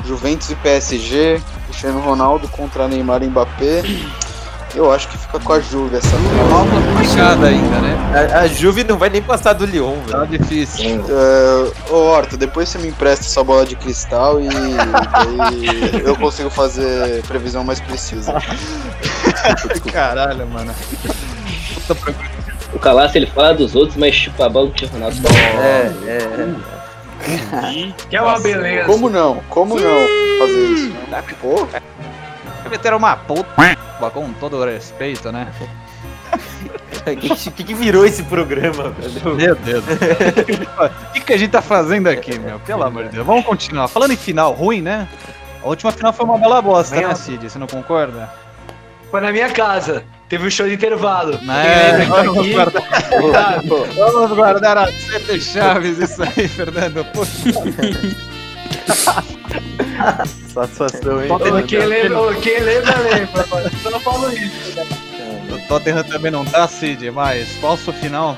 [0.05, 3.83] Juventus e PSG, Cristiano Ronaldo contra Neymar e Mbappé.
[4.73, 6.65] Eu acho que fica com a Juve essa final.
[6.93, 8.29] Complicada ainda, né?
[8.33, 10.39] A, a Juve não vai nem passar do Lyon, Tá velho.
[10.41, 11.03] difícil.
[11.09, 16.49] É, ô Horta, depois você me empresta sua bola de cristal e daí eu consigo
[16.49, 18.33] fazer previsão mais precisa.
[19.91, 20.73] Caralho, mano.
[22.73, 25.27] O Calaço ele fala dos outros, mas chupa a bola do Cristiano Ronaldo.
[25.61, 27.91] É, é.
[28.09, 28.85] Que é uma beleza.
[28.85, 29.41] Como não?
[29.49, 30.07] Como não
[30.39, 30.93] fazer isso?
[31.09, 31.21] né?
[31.41, 31.67] Pô,
[32.69, 33.45] Meteram uma puta,
[34.09, 35.51] com todo o respeito, né?
[37.01, 39.35] O que, que, que virou esse programa, velho?
[39.35, 39.83] Meu Deus.
[39.89, 42.59] O que, que a gente tá fazendo aqui, meu?
[42.59, 43.25] Pelo amor de Deus.
[43.25, 43.87] Vamos continuar.
[43.87, 45.07] Falando em final ruim, né?
[45.63, 47.49] A última final foi uma bela bosta, né, Cid?
[47.49, 48.29] Você não concorda?
[49.09, 50.03] Foi na minha casa.
[50.29, 51.33] Teve um show de intervalo.
[51.51, 53.61] É, vamos guardar,
[53.95, 57.03] vamos guardar a sete chaves isso aí, Fernando.
[57.11, 57.25] Pô,
[60.53, 61.29] Satisfação, hein?
[61.67, 63.45] Quem lembra, quem lembra, lembra.
[63.81, 64.75] só não falo isso.
[64.75, 64.85] né?
[65.51, 68.37] o Tottenham também não tá, Cid, mas falso final.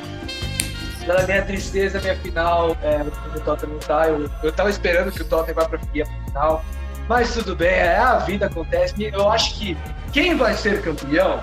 [1.05, 4.07] Pela minha tristeza, minha final, é, o Tottenham não tá.
[4.07, 6.65] Eu, eu tava esperando que o Tottenham vá pra, ia pra final.
[7.07, 8.93] Mas tudo bem, é, a vida acontece.
[9.11, 9.77] Eu acho que
[10.11, 11.41] quem vai ser campeão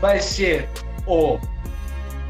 [0.00, 0.68] vai ser
[1.06, 1.38] o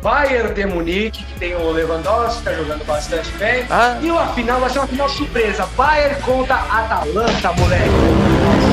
[0.02, 3.64] Bayern de Munique, que tem o Lewandowski, tá jogando bastante bem.
[3.70, 5.64] Ah, E a final vai ser uma final surpresa.
[5.76, 8.71] Bayern contra Atalanta, moleque.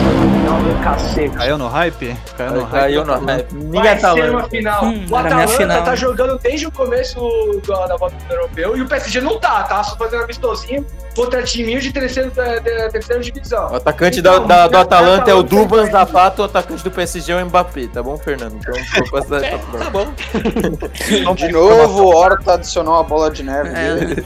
[0.83, 1.35] Cacete.
[1.35, 2.15] Caiu no hype?
[2.37, 2.71] Caiu no hype.
[2.71, 3.53] caiu no hype.
[3.53, 4.49] Ninguém Vai tá ser uma lá.
[4.49, 4.85] final.
[4.85, 5.83] Hum, o Atalanta final.
[5.83, 9.63] tá jogando desde o começo do- da volta do europeu e o PSG não tá,
[9.63, 13.71] tá só fazendo amistosinho contra timinho de terceiro, de, de, terceira divisão.
[13.71, 16.83] O atacante Então, da, da- do tá- Atalanta é o tá- Dubas Zapata, o atacante
[16.83, 18.55] do PSG é o Mbappé, tá bom, Fernando?
[18.55, 18.73] Então,
[19.19, 19.39] essa
[19.77, 21.33] Tá bom.
[21.35, 23.95] de novo, o Horta adicionou a bola de neve É.
[23.95, 24.25] dele.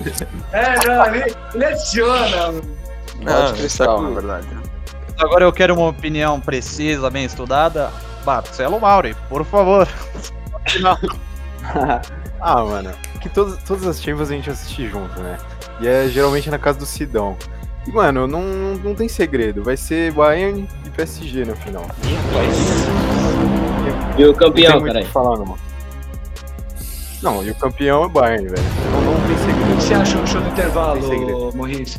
[0.51, 2.51] É, não, ele, ele adiciona.
[2.51, 4.47] Bola Não, de cristal, tá na verdade.
[5.17, 7.91] Agora eu quero uma opinião precisa, bem estudada.
[8.25, 9.87] Marcelo Mauri, por favor.
[12.45, 15.37] Ah, mano, que todas, todas as Champions a gente assiste junto, né?
[15.79, 17.37] E é geralmente na casa do Sidão.
[17.87, 18.41] E, mano, não,
[18.83, 19.63] não tem segredo.
[19.63, 21.85] Vai ser Bayern e PSG na final.
[24.17, 25.57] E o Não tem campeão, falar, não.
[27.21, 28.63] Não, e o campeão é Bayern, velho.
[28.91, 29.81] Não, não tem O que segredo.
[29.81, 30.69] você achou do show do Tem segredo.
[30.69, 31.97] intervalo, Morris?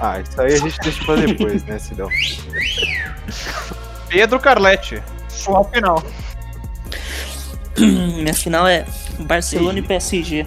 [0.00, 2.08] Ah, isso aí a gente deixa pra depois, né, Sidão?
[4.08, 6.02] Pedro Carletti, sua final.
[7.78, 8.84] Minha final é
[9.20, 10.46] Barcelona e PSG.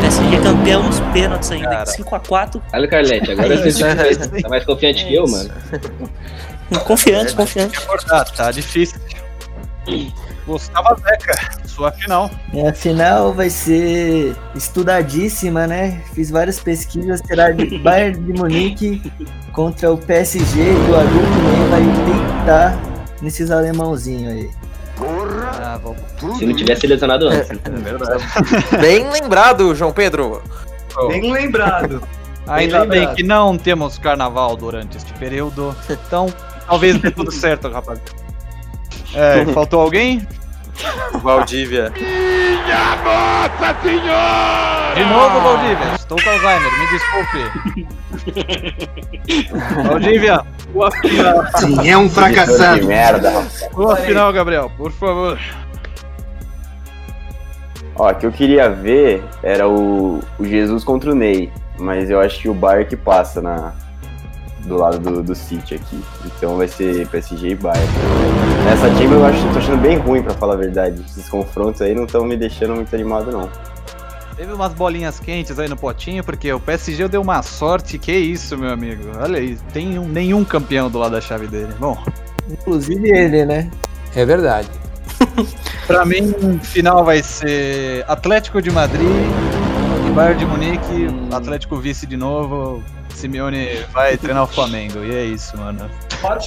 [0.00, 1.68] PSG é campeão nos pênaltis ainda.
[1.68, 1.84] Cara.
[1.84, 2.62] 5x4.
[2.72, 3.82] Olha o Carlete, agora É você
[4.42, 5.50] tá mais confiante que eu, mano.
[6.84, 7.78] Confiante, confiante.
[8.10, 8.98] Ah, tá difícil.
[10.46, 12.30] Gustavo Zeca, sua final.
[12.52, 16.02] Minha final vai ser estudadíssima, né?
[16.14, 17.20] Fiz várias pesquisas.
[17.26, 19.12] Será de Bayern de Munique
[19.52, 22.78] contra o PSG e o Adu também vai deitar
[23.22, 24.50] nesses alemãozinhos aí.
[25.00, 25.80] Ah.
[26.38, 27.50] Se não tivesse lesionado antes.
[27.50, 28.24] É verdade.
[28.80, 30.42] Bem lembrado, João Pedro.
[31.08, 32.02] Bem lembrado.
[32.46, 35.74] Ainda Bem bem que não temos carnaval durante este período.
[35.90, 36.32] Então,
[36.66, 37.98] talvez dê tudo certo, rapaz.
[39.14, 40.26] É, faltou alguém?
[41.24, 41.90] Valdívia.
[44.94, 45.94] De novo, Valdívia.
[45.94, 47.38] Estou com Alzheimer, me desculpe.
[49.88, 51.46] Valdívia, sua final.
[51.56, 52.80] Sim, é um fracassado.
[52.80, 53.42] Que merda.
[53.72, 55.38] Sua final, Gabriel, por favor.
[57.96, 61.50] Ó, o que eu queria ver era o, o Jesus contra o Ney.
[61.78, 63.72] Mas eu acho que o Bayern que passa na,
[64.66, 66.02] do lado do, do City aqui.
[66.24, 67.86] Então vai ser PSG e Bayern.
[68.64, 71.02] Nessa time eu acho, tô achando bem ruim, pra falar a verdade.
[71.08, 73.48] Esses confrontos aí não estão me deixando muito animado, não.
[74.36, 77.98] Teve umas bolinhas quentes aí no potinho, porque o PSG deu uma sorte.
[77.98, 79.02] Que isso, meu amigo.
[79.20, 81.72] Olha aí, tem um- nenhum campeão do lado da chave dele.
[81.78, 81.96] Bom,
[82.50, 83.70] Inclusive ele, né?
[84.14, 84.68] É verdade.
[85.86, 89.08] pra mim, final vai ser Atlético de Madrid
[90.08, 91.06] e Bayern de Munique.
[91.32, 92.82] Atlético vice de novo.
[93.14, 95.04] Simeone vai treinar o Flamengo.
[95.04, 95.88] E é isso, mano.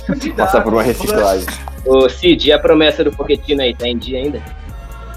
[0.05, 0.35] Candidato.
[0.47, 1.47] Passar por uma reciclagem.
[1.85, 4.41] Ô Cid, e a promessa do Pochettino aí, tá em dia ainda?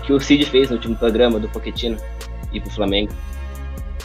[0.04, 1.96] Que o Cid fez no último programa do Pochettino
[2.52, 3.12] ir pro Flamengo.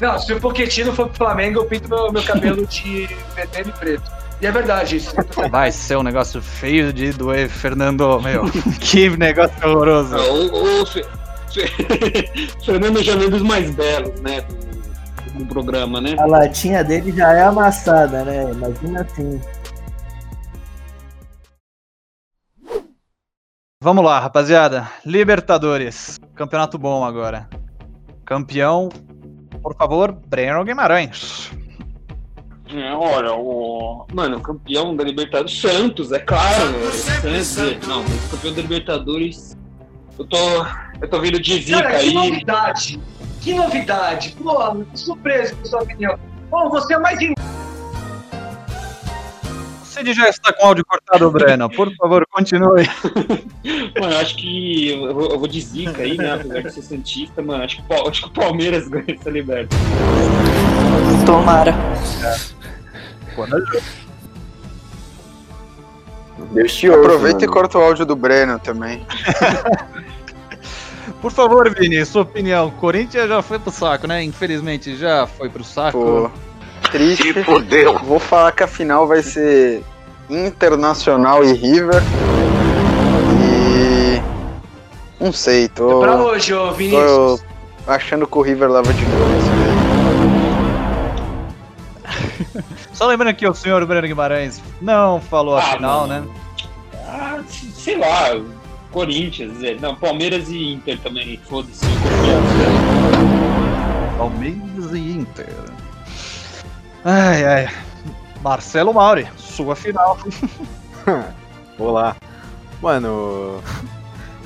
[0.02, 3.80] Não, se o Pochettino for pro Flamengo, eu pinto meu, meu cabelo de vermelho e
[3.80, 4.12] preto.
[4.42, 5.14] E é verdade isso.
[5.50, 8.20] Vai ser um negócio feio de doer, Fernando.
[8.22, 8.44] Meu,
[8.82, 10.16] que negócio horroroso.
[10.18, 11.06] O, o Fe-
[11.54, 14.42] Fe- Fernando já veio dos mais belos, né?
[14.42, 14.75] Do,
[15.36, 16.16] do programa, né?
[16.18, 18.52] A latinha dele já é amassada, né?
[18.52, 19.42] Imagina assim.
[23.82, 24.90] Vamos lá, rapaziada.
[25.06, 26.20] Libertadores.
[26.34, 27.48] Campeonato bom agora.
[28.26, 28.90] Campeão,
[29.62, 31.52] por favor, Breno Guimarães.
[32.74, 34.08] É, olha, o.
[34.12, 36.92] Mano, o campeão da Libertadores, Santos, é claro.
[36.92, 39.56] Santos, é- não, o campeão da Libertadores.
[40.18, 40.38] Eu tô.
[41.00, 42.14] Eu tô vendo de zica Cara, que aí.
[42.14, 43.00] novidade!
[43.46, 44.36] Que novidade!
[44.44, 46.18] Pô, surpreso com sua opinião.
[46.50, 47.36] Pô, você é mais in-
[49.84, 51.70] Cid já está com o áudio cortado, Breno.
[51.70, 52.90] Por favor, continue.
[54.02, 56.34] Mano, eu acho que eu vou, eu vou de zica aí, né?
[56.34, 59.86] Apesar de ser Santista, mano, acho que, acho que o Palmeiras ganha essa Libertadores.
[61.26, 61.74] Tomara.
[66.52, 67.54] Deus te ouça, Aproveita e mano.
[67.54, 69.06] corta o áudio do Breno também.
[71.26, 72.70] Por favor, Vini, sua opinião.
[72.70, 74.24] Corinthians já foi pro saco, né?
[74.24, 75.98] Infelizmente já foi pro saco.
[75.98, 76.30] Pô,
[76.92, 77.34] triste.
[78.04, 79.82] Vou falar que a final vai ser
[80.30, 82.00] Internacional e River.
[83.42, 84.22] E.
[85.20, 86.00] Não sei, tô.
[86.00, 87.44] Pra hoje, ô tô Vinícius.
[87.88, 89.26] achando que o River leva de novo.
[92.94, 96.26] Só lembrando que o senhor Breno Guimarães não falou a Ah, final, mano.
[96.28, 96.32] né?
[97.08, 98.30] Ah, sei lá,
[98.96, 101.84] Corinthians, é, não, Palmeiras e Inter também, foda-se.
[101.86, 101.92] eu.
[104.18, 105.50] Palmeiras e Inter.
[107.04, 107.68] Ai, ai.
[108.42, 110.18] Marcelo Mauri, sua final.
[111.78, 112.16] Olá.
[112.82, 113.62] Mano,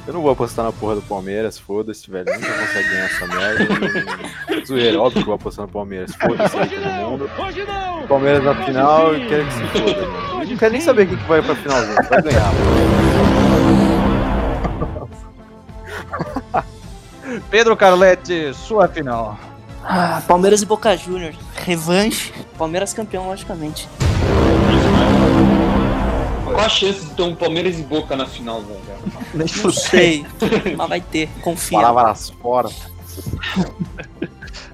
[0.07, 2.25] eu não vou apostar na porra do Palmeiras, foda-se, velho.
[2.25, 3.67] Nunca consegue ganhar essa merda.
[4.65, 7.29] Zoeira, óbvio que eu vou apostar no Palmeiras, foda-se aí todo mundo.
[8.07, 10.45] Palmeiras na final e quero que se foda, mano.
[10.49, 12.09] Não quero nem saber quem que vai pra final, gente.
[12.09, 13.08] Vai ganhar.
[17.49, 19.37] Pedro Carletti, sua final.
[19.83, 21.37] Ah, Palmeiras e Boca Juniors.
[21.55, 22.33] Revanche.
[22.57, 23.87] Palmeiras campeão, logicamente.
[26.43, 28.79] Qual a chance de ter um Palmeiras e Boca na final, velho?
[29.33, 30.25] Não sei.
[30.77, 31.79] Mas vai ter, confia.
[31.79, 32.69] Palavras fora.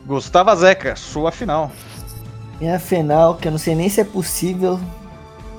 [0.05, 1.71] Gustavo Zeca, sua final.
[2.59, 4.79] Minha final, que eu não sei nem se é possível,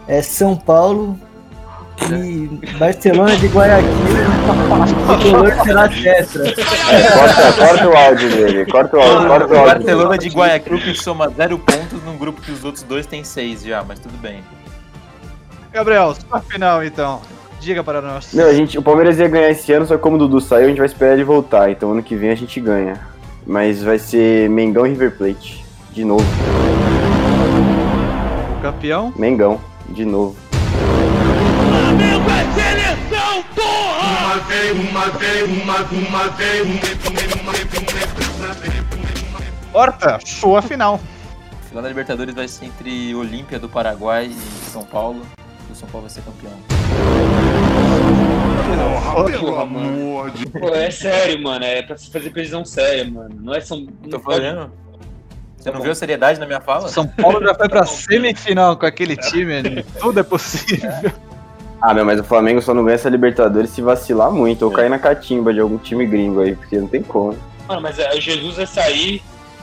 [0.08, 1.20] é São Paulo
[2.10, 3.90] e Barcelona de Guayaquil.
[5.64, 6.48] Será tetra.
[6.48, 9.74] É, corta, corta o áudio dele, corta o áudio, corta o áudio.
[9.74, 13.62] Barcelona de Guayaquil que soma zero pontos num grupo que os outros dois têm seis
[13.62, 14.44] já, mas tudo bem.
[15.72, 17.20] Gabriel, sua final então.
[17.60, 18.32] Diga para nós.
[18.32, 20.66] Meu, a gente, o Palmeiras ia ganhar esse ano, só que como o Dudu saiu,
[20.66, 21.70] a gente vai esperar ele voltar.
[21.70, 23.00] Então ano que vem a gente ganha.
[23.46, 25.64] Mas vai ser Mengão e River Plate.
[25.90, 26.24] De novo.
[28.58, 29.12] O campeão.
[29.16, 30.45] Mengão, de novo.
[39.72, 41.00] Horta, sua final.
[41.68, 45.22] Final da Libertadores vai ser entre Olímpia do Paraguai e São Paulo.
[45.68, 46.52] E o São Paulo vai ser campeão.
[49.38, 50.32] Porra, mano.
[50.58, 51.64] Pô, é sério, mano.
[51.64, 53.36] É pra se fazer previsão séria, mano.
[53.40, 53.86] Não é São.
[54.10, 54.72] Tô falando.
[55.56, 56.88] Você não viu a seriedade na minha fala?
[56.88, 59.82] São Paulo já foi pra semifinal com aquele time.
[60.00, 61.12] Tudo é possível.
[61.88, 64.90] Ah, meu, mas o Flamengo só não ganha essa Libertadores se vacilar muito ou cair
[64.90, 67.36] na catimba de algum time gringo aí, porque não tem como.
[67.68, 69.22] Mano, mas é, o Jesus vai sair.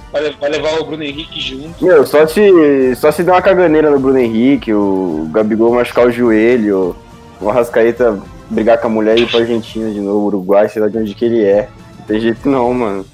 [0.09, 1.83] vai, vai levar o Bruno Henrique junto.
[1.83, 6.11] Meu, só se, só se der uma caganeira no Bruno Henrique, o Gabigol machucar o
[6.11, 6.95] joelho,
[7.41, 8.17] o Arrascaeta
[8.49, 11.13] brigar com a mulher e ir pra Argentina de novo, Uruguai, sei lá de onde
[11.13, 11.67] que ele é.
[11.99, 13.05] Não tem jeito não, mano.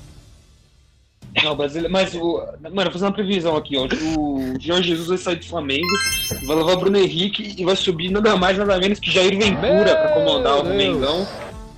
[1.43, 2.43] Não, brasileiro, mas o.
[2.61, 3.87] Mano, vou fazer uma previsão aqui, ó.
[4.17, 5.87] O Jorge Jesus vai sair do Flamengo,
[6.47, 9.95] vai levar o Bruno Henrique e vai subir nada mais, nada menos que Jair Ventura
[9.95, 11.27] pra comandar o Mengão.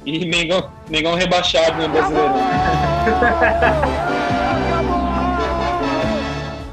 [0.05, 2.33] E Mengão, Mengão rebaixado no brasileiro.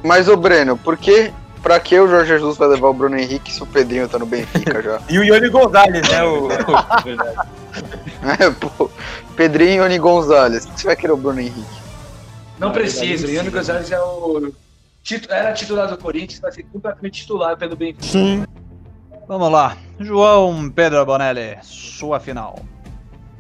[0.03, 1.31] Mas, ô Breno, por que,
[1.63, 4.25] pra que o Jorge Jesus vai levar o Bruno Henrique se o Pedrinho tá no
[4.25, 5.01] Benfica já?
[5.11, 6.25] E o Ione Gonzalez, né?
[6.25, 6.49] O...
[8.21, 8.91] É, pô,
[9.37, 10.67] Pedrinho e Oni Gonzalez.
[10.67, 11.88] Por que você vai querer o Bruno Henrique?
[12.59, 13.27] Não precisa.
[13.27, 14.53] O Iano Gonzalez é o.
[15.29, 18.49] Era titular do Corinthians, vai ser completamente titular pelo Benfica.
[19.27, 19.77] Vamos lá.
[19.99, 22.59] João Pedro Bonelli, sua final.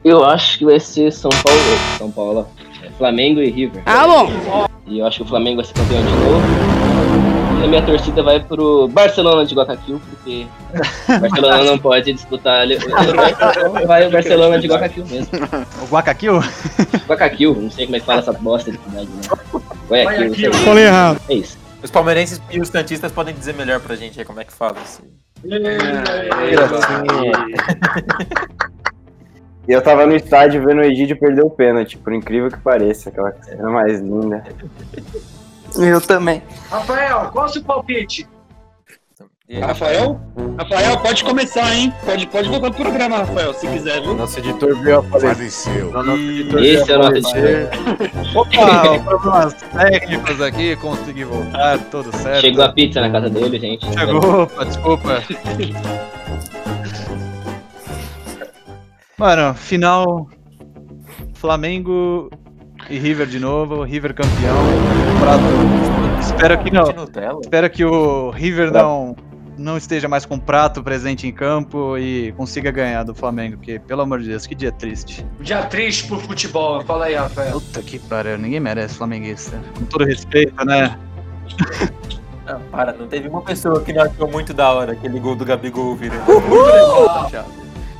[0.05, 1.61] Eu acho que vai ser São Paulo.
[1.99, 2.49] São Paulo.
[2.97, 3.83] Flamengo e River.
[3.85, 4.31] Ah, bom.
[4.87, 7.08] E eu acho que o Flamengo vai ser campeão de novo.
[7.63, 10.47] A minha torcida vai pro Barcelona de Guayaquil, porque
[11.09, 12.67] o Barcelona não pode disputar.
[13.87, 15.31] vai o Barcelona de Guayaquil mesmo.
[15.83, 16.41] O Guacaquil?
[17.07, 19.23] Guayaquil, não sei como é que fala essa bosta de cidade, né?
[19.89, 20.55] Guayaquil.
[20.55, 21.21] Falei errado.
[21.29, 21.59] É isso.
[21.83, 24.77] Os palmeirenses e os santistas podem dizer melhor pra gente aí como é que fala
[24.85, 25.03] isso.
[29.69, 33.11] E eu tava no estádio vendo o Egídio perder o pênalti, por incrível que pareça,
[33.11, 34.43] aquela cena mais linda.
[35.79, 36.43] Eu também.
[36.71, 38.29] Rafael, qual o seu palpite?
[39.63, 40.21] Rafael?
[40.59, 41.95] Rafael, pode começar, hein?
[42.05, 44.13] Pode, pode voltar pro programa, Rafael, se quiser, viu?
[44.15, 45.35] Nosso editor veio a falecer.
[45.37, 45.91] Faleceu.
[45.91, 47.71] Nosso E- editor Esse é o nosso falecer.
[48.37, 52.43] Opa, problemas técnicos aqui, consegui voltar, tudo certo.
[52.43, 53.87] Chegou a pizza na casa dele, gente.
[53.91, 55.23] Chegou, opa, desculpa.
[59.17, 60.29] Mano, final
[61.35, 62.31] Flamengo
[62.91, 64.57] e River de novo, River campeão.
[65.21, 65.43] Prato.
[66.21, 67.41] Espero que não.
[67.41, 69.17] Espero que o River não
[69.59, 74.03] não esteja mais com prato presente em campo e consiga ganhar do Flamengo, porque pelo
[74.03, 75.27] amor de Deus, que dia triste.
[75.39, 76.81] Um dia triste pro futebol.
[76.85, 77.53] Fala aí, Rafael.
[77.61, 79.61] Puta que pariu, ninguém merece flamenguista.
[79.77, 80.97] Com todo respeito, né?
[82.47, 85.45] Não, para, não teve uma pessoa que não achou muito da hora aquele gol do
[85.45, 86.25] Gabigol virando.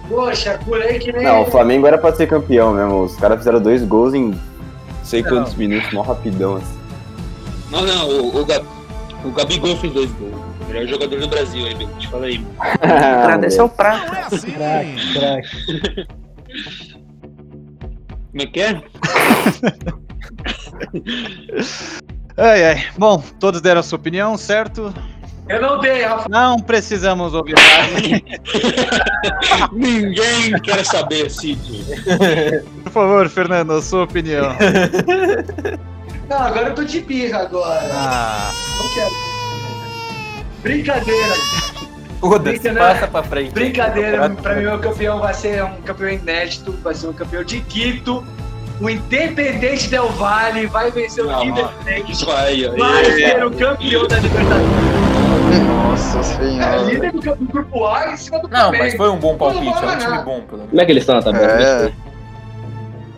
[0.09, 1.23] Poxa, curei que nem.
[1.23, 3.03] Não, o Flamengo era pra ser campeão mesmo.
[3.03, 4.33] Os caras fizeram dois gols em
[5.09, 6.79] sei quantos minutos, mó rapidão assim.
[7.71, 8.67] Não, não, o, o, Gab-
[9.25, 10.35] o Gabigol fez dois gols.
[10.61, 11.89] O melhor jogador do Brasil aí, meu.
[11.99, 12.45] Te fala aí.
[12.83, 14.07] Agradece ao prato.
[14.07, 14.53] Não é assim.
[18.31, 18.83] Como é que é?
[22.37, 22.87] Ai, ai.
[22.97, 24.93] Bom, todos deram a sua opinião, certo?
[25.49, 26.27] Eu não dei, Rafael.
[26.29, 28.23] Não precisamos ouvir mais.
[29.73, 31.85] Ninguém quer saber, Cid.
[32.85, 34.55] Por favor, Fernando, a sua opinião.
[36.29, 37.89] Não, agora eu tô de birra agora.
[37.93, 39.11] Ah, Não quero.
[40.63, 41.35] Brincadeira.
[42.21, 42.79] Foda-se, né?
[42.81, 43.53] passa pra frente.
[43.53, 44.29] Brincadeira.
[44.31, 46.73] Pra mim, o campeão vai ser um campeão inédito.
[46.83, 48.27] Vai ser um campeão de Quito.
[48.81, 52.25] O Independente Del Valle vai vencer o Independente.
[52.27, 52.77] Ó.
[52.77, 54.98] Vai ser o campeão da Libertadores.
[55.67, 56.77] Nossa É senhora.
[56.83, 59.71] líder do, do grupo A em cima do Não, mas foi um bom palpite, é
[59.71, 60.71] um time bom, pelo menos.
[60.71, 61.53] Como é que eles estão na tabela?
[61.53, 61.93] É.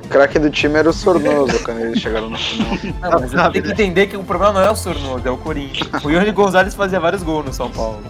[0.05, 2.71] O craque do time era o Sornoso quando eles chegaram no final.
[3.01, 6.05] Não, mas tem que entender que o problema não é o Sornoso, é o Corinthians.
[6.05, 8.03] O Ione Gonzalez fazia vários gols no São Paulo.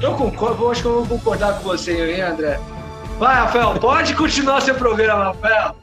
[0.00, 2.58] Eu concordo, eu acho que eu vou concordar com você, hein, André?
[3.18, 5.76] Vai, Rafael, pode continuar seu programa, Rafael.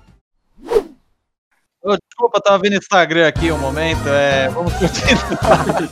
[1.83, 4.07] desculpa, tava vendo Instagram aqui um momento.
[4.09, 5.89] É, vamos continuar.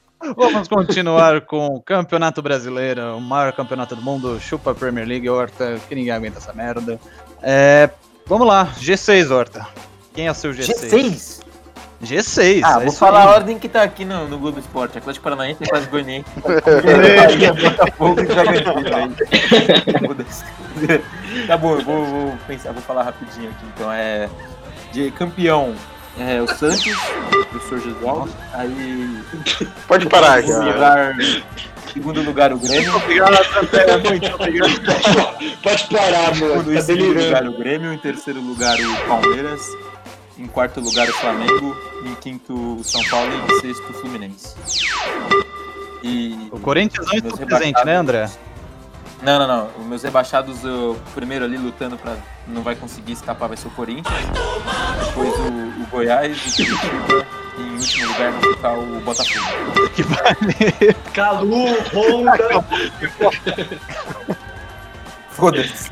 [0.36, 4.38] vamos continuar com o Campeonato Brasileiro, o maior campeonato do mundo.
[4.40, 7.00] Chupa a Premier League, Horta, que ninguém aguenta essa merda.
[7.42, 7.90] É,
[8.26, 9.66] vamos lá, G6, Horta.
[10.14, 10.90] Quem é o seu G6?
[10.90, 11.40] G6?
[12.02, 12.62] G6.
[12.64, 13.28] Ah, é vou falar aí.
[13.28, 14.96] a ordem que tá aqui no, no Globo Esporte.
[14.96, 16.30] Atlético Paranaense, Atlético Goianiense,
[17.60, 19.16] Botafogo e Bragantino.
[21.46, 23.66] Tá bom, eu vou, vou pensar, vou falar rapidinho aqui.
[23.74, 24.30] Então é
[24.92, 25.74] de campeão
[26.18, 28.32] é o Santos, o professor Gesualdo.
[28.52, 29.18] Aí
[29.86, 30.72] Pode parar segundo já.
[30.72, 31.16] lugar,
[31.92, 32.96] segundo lugar o Grêmio.
[32.96, 35.60] Obrigado, André, muito obrigado.
[35.62, 36.72] Pode parar, mano.
[36.72, 37.50] e Tá segundo lugar delirando.
[37.50, 39.62] o Grêmio, em terceiro lugar o Palmeiras,
[40.38, 44.54] em quarto lugar o Flamengo, em quinto o São Paulo e em sexto o Fluminense.
[46.02, 48.30] E O Corinthians não está Meus presente, né, André?
[49.22, 49.70] Não, não, não.
[49.78, 52.16] Os meus rebaixados, o primeiro ali lutando pra
[52.46, 54.16] não vai conseguir escapar vai ser o Corinthians.
[55.06, 57.26] Depois o, o Goiás, o Curitiba.
[57.58, 59.46] E em último lugar vai ficar o Botafogo.
[59.94, 60.96] Que maneiro.
[61.12, 62.64] Calu, Honda.
[65.30, 65.90] Foda-se.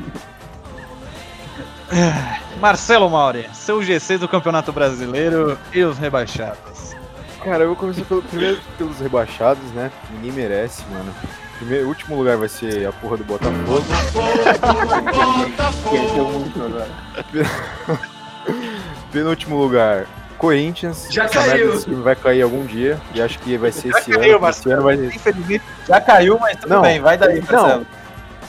[2.59, 6.95] Marcelo Mauri, seu G6 do Campeonato Brasileiro e os rebaixados.
[7.43, 9.91] Cara, eu vou começar pelo, primeiro pelos rebaixados, né?
[10.11, 11.13] Ninguém merece, mano.
[11.59, 13.83] Primeiro, último lugar vai ser a porra do Botafogo.
[19.11, 20.05] Penúltimo lugar,
[20.37, 21.07] Corinthians.
[21.11, 21.71] Já Essa caiu.
[21.73, 22.97] desse time vai cair algum dia.
[23.13, 24.25] E acho que vai ser esse caiu, ano.
[24.31, 24.73] Esse Marcelo.
[24.75, 26.81] ano vai, Infelizmente já caiu, mas tudo Não.
[26.81, 27.61] bem, vai daí, Não.
[27.61, 27.85] Marcelo.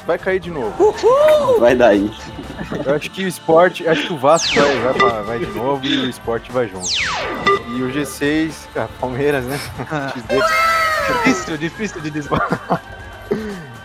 [0.07, 0.95] vai cair de novo.
[1.59, 2.09] Vai daí.
[2.87, 6.07] Eu acho que o esporte, acho que o Vasco vai, vai, vai de novo e
[6.07, 6.87] o esporte vai junto.
[7.75, 9.59] E o G6, ah, Palmeiras, né?
[11.25, 12.31] Difícil, difícil de dizer.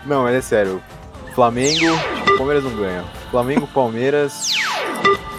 [0.05, 0.81] Não, mas é sério.
[1.33, 1.85] Flamengo,
[2.37, 3.03] Palmeiras não ganha.
[3.31, 4.51] Flamengo, Palmeiras.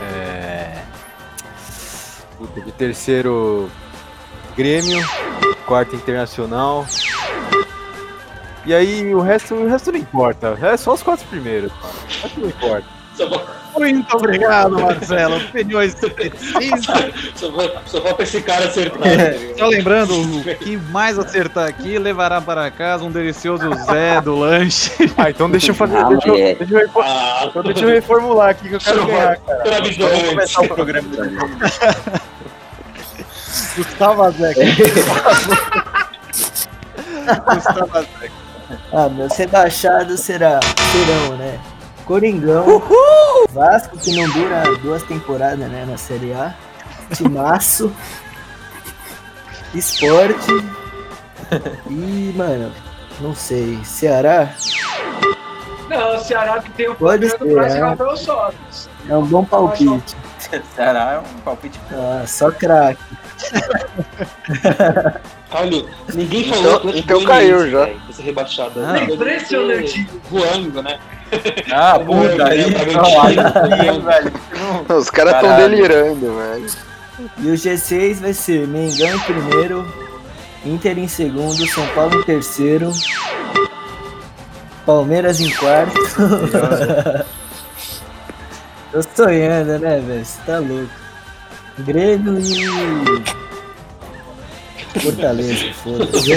[0.03, 0.83] É.
[2.37, 3.71] Puta, de terceiro,
[4.57, 5.03] Grêmio.
[5.67, 6.87] Quarto, Internacional.
[8.64, 10.59] E aí o resto, o resto não importa.
[10.61, 11.73] É só os quatro primeiros.
[11.73, 11.85] Mano.
[11.87, 12.96] O resto não importa.
[13.79, 15.37] Muito obrigado, Marcelo.
[15.37, 16.87] Opiniões precisas.
[17.35, 17.69] só vou,
[18.14, 19.03] pra esse cara acertar.
[19.03, 19.59] ligado?
[19.59, 24.93] Só lembrando, o que mais acertar aqui levará para casa um delicioso Zé do lanche.
[25.17, 25.97] Ah, então deixa eu fazer.
[25.97, 29.37] Ah, deixa, eu, deixa, eu Ah, então deixa eu reformular aqui que eu quero ganhar,
[29.39, 29.81] cara.
[29.99, 31.09] Vamos começar o programa.
[33.77, 34.55] Gustavo Zé.
[37.55, 38.31] Gustavo Zé.
[38.93, 40.61] Ah, meus rebaixados será,
[40.93, 41.59] serão, né?
[42.07, 42.81] Coringão,
[43.51, 46.55] Vasco, que não dura duas temporadas, né, na Série A.
[47.13, 47.93] Timaço,
[49.75, 50.51] Esporte
[51.89, 52.73] e, mano,
[53.21, 54.53] não sei, Ceará
[55.89, 57.71] Não, o Ceará que tem o Pode ser, pra é.
[57.71, 58.89] jogar pelos sócios.
[59.09, 60.17] é um bom palpite.
[60.75, 61.81] Ceará é um palpite.
[61.93, 63.03] Ah, só craque.
[65.51, 67.85] Caralho, ninguém Então- falou Atlético então caiu já.
[67.85, 68.73] velho, Essa rebaixada.
[68.89, 70.09] Ah, Deve impressionante.
[70.31, 70.99] Voando, né?
[71.73, 74.33] Ah, puta, aí, não, aí, velho.
[74.99, 75.71] Os caras tão Caralho.
[75.71, 76.67] delirando, velho.
[77.39, 79.87] E o G6 vai ser Mengão em primeiro,
[80.65, 82.91] Inter em segundo, São Paulo em terceiro,
[84.85, 85.95] Palmeiras em quarto.
[88.93, 90.25] Tô sonhando, né, velho?
[90.25, 90.89] Você tá louco.
[91.79, 93.46] Grêmio e.
[95.01, 96.31] Fortaleza, foda-se.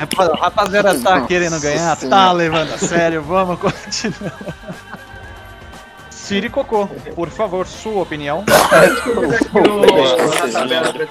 [0.00, 1.96] Rapaz- Rapaziada, tá querendo ganhar?
[1.96, 4.32] Tá levando a sério, vamos continuar.
[6.10, 8.44] Siri Cocô, por favor, sua opinião.
[8.46, 8.58] Na
[10.52, 11.08] tabela do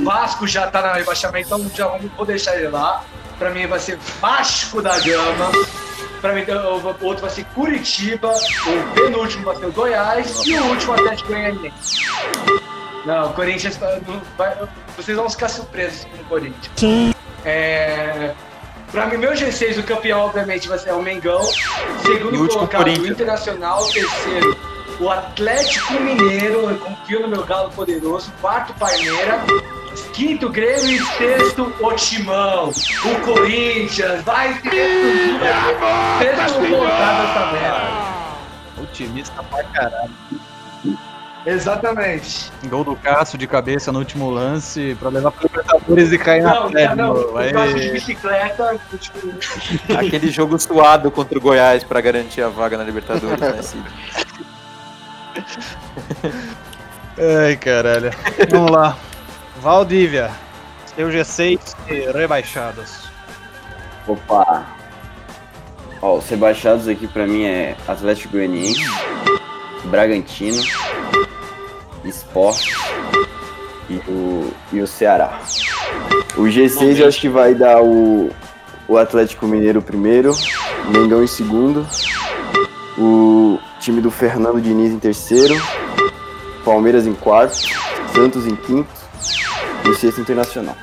[0.00, 3.02] o Vasco já tá na rebaixamento, então já vamos, vou deixar ele lá.
[3.38, 5.50] Pra mim vai ser Vasco da Gama.
[6.20, 8.32] Pra mim, o o outro vai ser Curitiba.
[8.32, 10.46] O penúltimo vai ser o Goiás.
[10.46, 11.96] E o último Atlético Goianiense.
[13.04, 14.56] Não, o Corinthians tá- não vai-
[14.96, 17.14] Vocês vão ficar surpresos com o Corinthians.
[17.44, 18.32] É,
[18.92, 21.42] Pra mim, meu G6, o campeão, obviamente, vai ser o Mengão.
[22.06, 23.10] Segundo o último, colocado, o Corinthians.
[23.10, 23.84] Internacional.
[23.88, 24.56] Terceiro,
[25.00, 26.70] o Atlético Mineiro.
[26.70, 28.32] Eu confio no meu galo poderoso.
[28.40, 29.40] Quarto, Palmeira.
[30.12, 31.02] Quinto, Grêmio.
[31.02, 32.68] E sexto, o Timão.
[32.70, 34.22] O Corinthians.
[34.22, 35.40] Vai ser
[36.20, 38.80] sexto colocado essa merda.
[38.80, 40.10] Otimista pra caralho.
[41.46, 42.50] Exatamente.
[42.68, 46.54] Gol do Cássio de cabeça no último lance pra levar pro Libertadores e cair na
[46.54, 46.84] Não, frente.
[46.84, 47.16] já não.
[47.16, 48.80] Eu gosto de bicicleta.
[48.98, 49.18] tipo,
[49.98, 53.84] Aquele jogo suado contra o Goiás pra garantir a vaga na Libertadores, né, Cid?
[57.46, 58.10] Ai, caralho.
[58.50, 58.96] Vamos lá.
[59.60, 60.30] Valdívia,
[60.96, 63.08] seu G6 e rebaixados.
[64.06, 64.66] Opa!
[66.02, 68.80] Ó, os rebaixados aqui pra mim é Atlético Goianiense,
[69.84, 70.62] Bragantino,
[72.08, 72.66] Sport
[73.88, 75.40] e o, e o Ceará.
[76.36, 78.30] O G6 eu acho que vai dar o,
[78.88, 80.32] o Atlético Mineiro primeiro,
[80.86, 81.86] o Mengão em segundo,
[82.98, 85.54] o time do Fernando Diniz em terceiro,
[86.64, 87.56] Palmeiras em quarto,
[88.14, 88.88] Santos em quinto
[89.84, 90.76] e o sexto Internacional.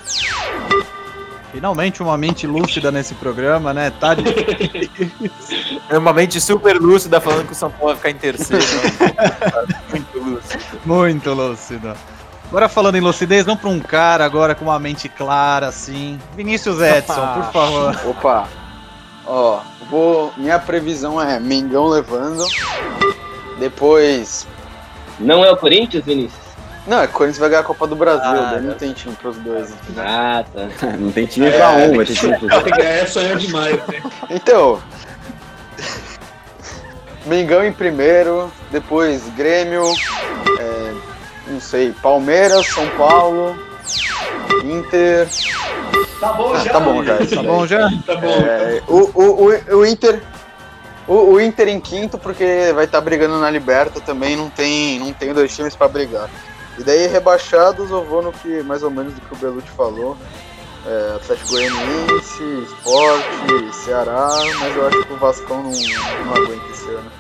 [1.52, 3.92] Finalmente uma mente lúcida nesse programa, né?
[4.00, 4.24] Tá de...
[5.90, 8.64] É uma mente super lúcida falando que o São Paulo vai ficar em terceiro.
[9.00, 9.82] né?
[9.90, 10.64] Muito lúcido.
[10.86, 11.94] Muito lúcido.
[12.48, 16.20] Agora falando em lucidez, vamos pra um cara agora com uma mente clara, assim.
[16.36, 18.00] Vinícius Edson, por favor.
[18.06, 18.48] Opa.
[19.26, 20.34] Ó, vou.
[20.38, 22.46] Minha previsão é Mengão levando.
[23.60, 24.48] Depois.
[25.20, 26.41] Não é o Corinthians, Vinícius?
[26.88, 28.92] Não, é que o Corinthians vai ganhar a Copa do Brasil, Ah, daí não tem
[28.94, 29.72] time pros dois.
[29.98, 30.88] Ah, tá.
[30.98, 33.76] Não tem time pra um, vai ter time pro Tem que ganhar, é sonhar demais.
[33.88, 34.02] né?
[34.32, 34.82] Então.
[37.26, 39.84] Mengão em primeiro, depois Grêmio,
[40.60, 40.94] é,
[41.48, 43.56] não sei, Palmeiras, São Paulo,
[44.64, 45.28] Inter.
[46.20, 46.72] Tá bom Ah, já.
[46.74, 47.18] tá bom já.
[47.18, 47.46] Tá daí.
[47.46, 47.90] bom já?
[48.08, 48.28] Tá bom.
[48.28, 50.20] É, o, o, o, o Inter.
[51.08, 55.14] O, o Inter em quinto, porque vai estar brigando na Liberta também, não tem, não
[55.14, 56.28] tem dois times pra brigar.
[56.78, 60.18] E daí, rebaixados, eu vou no que, mais ou menos, do que o Belucci falou.
[60.86, 63.24] É, Atlético Goianiense, Sport,
[63.72, 67.12] Ceará, mas eu acho que o Vascão não, não aguenta esse ano.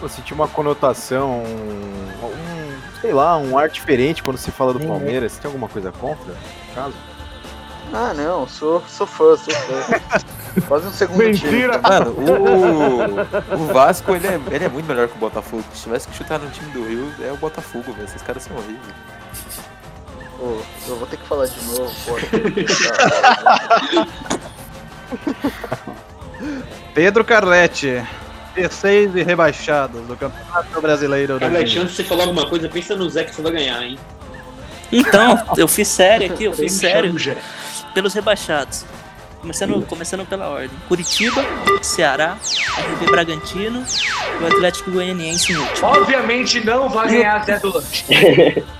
[0.00, 4.78] Eu senti uma conotação, um, um, sei lá, um ar diferente quando se fala do
[4.80, 5.32] Palmeiras.
[5.32, 6.94] Você tem alguma coisa contra, no caso?
[7.92, 10.00] Ah, não, sou, sou fã, sou fã.
[10.66, 11.78] Quase um segundo Mentira!
[11.78, 11.88] time.
[11.88, 15.64] Mano, o, o Vasco, ele é, ele é muito melhor que o Botafogo.
[15.74, 18.04] Se tivesse que chutar no time do Rio, é o Botafogo, velho.
[18.04, 18.94] Esses caras são horríveis.
[20.36, 20.58] Pô,
[20.88, 22.18] eu vou ter que falar de novo, pô.
[26.94, 28.04] Pedro Carletti,
[28.54, 31.38] T6 e rebaixados do Campeonato Brasileiro.
[31.38, 33.98] Cara, antes de você falar alguma coisa, pensa no Zé que você vai ganhar, hein?
[34.90, 37.14] Então, eu fiz sério aqui, eu fiz sério.
[37.94, 38.84] Pelos rebaixados.
[39.40, 40.70] Começando, começando pela ordem.
[40.88, 41.44] Curitiba,
[41.80, 42.36] Ceará,
[42.94, 43.84] RB Bragantino
[44.40, 45.86] e o Atlético Goianiense em último.
[45.86, 48.04] Obviamente não vai ganhar Zé do Lanche.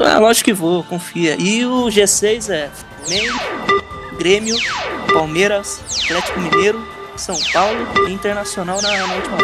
[0.00, 1.36] Ah, lógico que vou, confia.
[1.38, 3.38] E o G6 é Flamengo,
[4.16, 4.56] Grêmio,
[5.12, 9.38] Palmeiras, Atlético Mineiro, São Paulo e Internacional na, na última.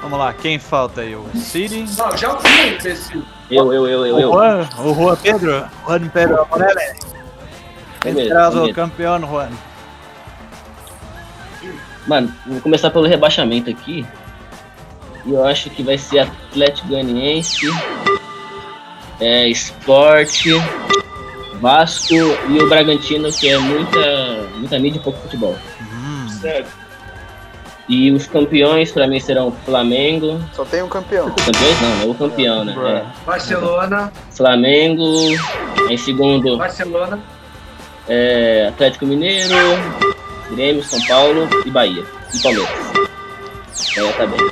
[0.00, 1.14] Vamos lá, quem falta aí?
[1.14, 1.84] O City?
[1.96, 3.24] Não, já vi, imbecil.
[3.50, 4.32] Eu, eu, eu, eu, O eu.
[4.32, 5.70] Juan, o Juan Pedro?
[5.86, 7.00] Juan Pedro Morales.
[8.04, 9.50] É Traz é o campeão, Juan.
[12.06, 14.06] Mano, vou começar pelo rebaixamento aqui.
[15.26, 17.66] E eu acho que vai ser Atlético Goianiense,
[19.20, 20.46] é, Sport,
[21.60, 25.56] Vasco e o Bragantino, que é muita, muita mídia e pouco futebol.
[26.40, 26.66] Sério.
[27.92, 30.40] E os campeões pra mim serão Flamengo.
[30.54, 31.28] Só tem um campeão.
[31.30, 32.74] Campeões não, é o campeão, né?
[33.04, 33.26] É.
[33.26, 35.04] Barcelona, Flamengo,
[35.90, 37.18] em segundo Barcelona.
[38.08, 39.56] é, Atlético Mineiro,
[40.52, 42.04] Grêmio, São Paulo e Bahia.
[42.32, 42.70] E Palmeiras.
[43.96, 44.50] Bahia tá bem.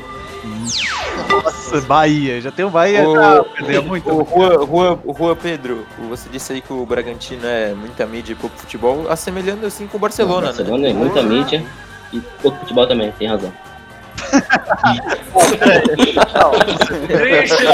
[1.30, 2.40] Nossa, Bahia.
[2.40, 4.10] Já tem o Bahia, O- já perdeu muito.
[4.10, 8.32] O Juan, Juan, o Juan Pedro, você disse aí que o Bragantino é muita mídia
[8.32, 10.90] e pouco futebol, assemelhando assim com o Barcelona, Barcelona né?
[10.90, 11.64] é muita mídia
[12.12, 13.52] e pouco futebol também, tem razão.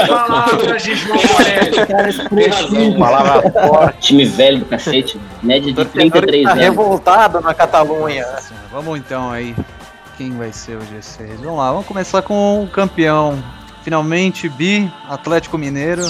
[0.07, 1.19] Palavras de João
[2.31, 2.97] Morelli.
[2.97, 3.99] Palavra forte.
[3.99, 6.63] Time velho do cacete, média de Torcedor 33 tá anos.
[6.63, 8.25] revoltado na Catalunha.
[8.71, 9.55] Vamos então aí.
[10.17, 11.35] Quem vai ser o G6?
[11.39, 13.43] Vamos lá, vamos começar com o campeão.
[13.83, 16.03] Finalmente, Bi, Atlético Mineiro.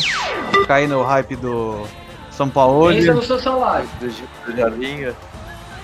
[0.67, 1.85] Cair no hype do
[2.29, 2.89] São Paulo.
[2.93, 3.89] Pensa no seu salário.
[3.99, 4.07] Do,
[4.45, 5.13] do Javinha.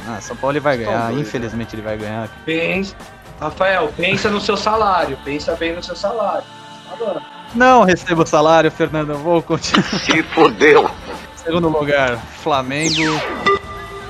[0.08, 2.30] Ah, São Paulo ele vai ganhar, doido, infelizmente ele vai ganhar.
[2.46, 2.96] Pensa.
[3.40, 5.18] Rafael, pensa no seu salário.
[5.24, 6.44] Pensa bem no seu salário.
[6.92, 7.22] Agora.
[7.56, 9.16] Não recebo salário, Fernando.
[9.16, 9.84] Vou continuar.
[10.00, 10.90] Se fodeu.
[11.36, 13.20] Segundo lugar, Flamengo.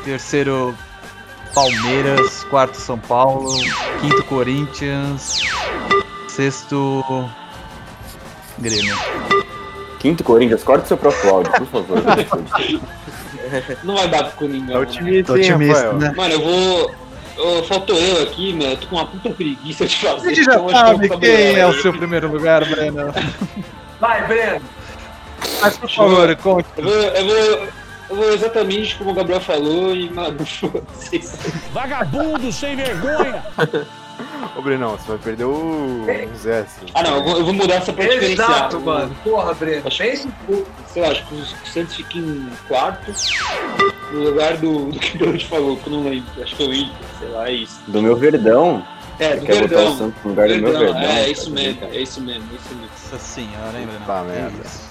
[0.04, 0.76] Terceiro,
[1.54, 2.44] Palmeiras.
[2.46, 3.52] Quarto, São Paulo.
[4.02, 5.40] Quinto, Corinthians.
[6.28, 7.04] Sexto,
[8.60, 8.96] Grêmio.
[10.02, 12.02] Quinto Corinthians, corta o seu próprio áudio, por favor.
[13.84, 14.78] Não vai dar pro Coringão.
[14.78, 14.80] É né?
[14.80, 16.14] otimista, hein, otimista, né?
[16.18, 16.96] Mano, eu vou.
[17.38, 18.72] ô, faltou eu aqui, meu.
[18.72, 20.30] Eu tô com uma puta preguiça de fazer.
[20.30, 23.14] Gente já então sabe quem é o seu primeiro lugar, Breno.
[24.00, 24.66] Vai, Breno.
[25.62, 26.68] Mas por favor, conte.
[26.78, 27.68] Eu vou, eu, vou,
[28.10, 31.22] eu vou exatamente como o Gabriel falou e, mano, foda-se.
[31.72, 33.44] Vagabundo sem vergonha.
[34.56, 36.60] Ô, Brenão, você vai perder o, o Zé.
[36.60, 36.86] assim.
[36.94, 38.50] Ah, não, eu vou, eu vou mudar essa pra diferenciar.
[38.50, 39.16] Exato, mano.
[39.24, 39.84] Porra, Breno.
[39.98, 40.68] Pensa um pouco.
[40.88, 43.12] Sei lá, acho que o Santos fica em quarto,
[44.12, 46.44] no lugar do, do que o Deus falou, que eu não lembro.
[46.44, 47.80] Acho que é o Inter, sei lá, é isso.
[47.88, 48.86] Do meu verdão.
[49.20, 49.98] É, do Quer botar o Verdão.
[49.98, 51.02] Santos no lugar do meu Verdão, verdão?
[51.02, 52.90] É, é isso mesmo, é isso mesmo, é isso mesmo.
[53.12, 54.06] Nossa senhora, hein, Breno?
[54.06, 54.52] Tá, merda.
[54.66, 54.90] isso.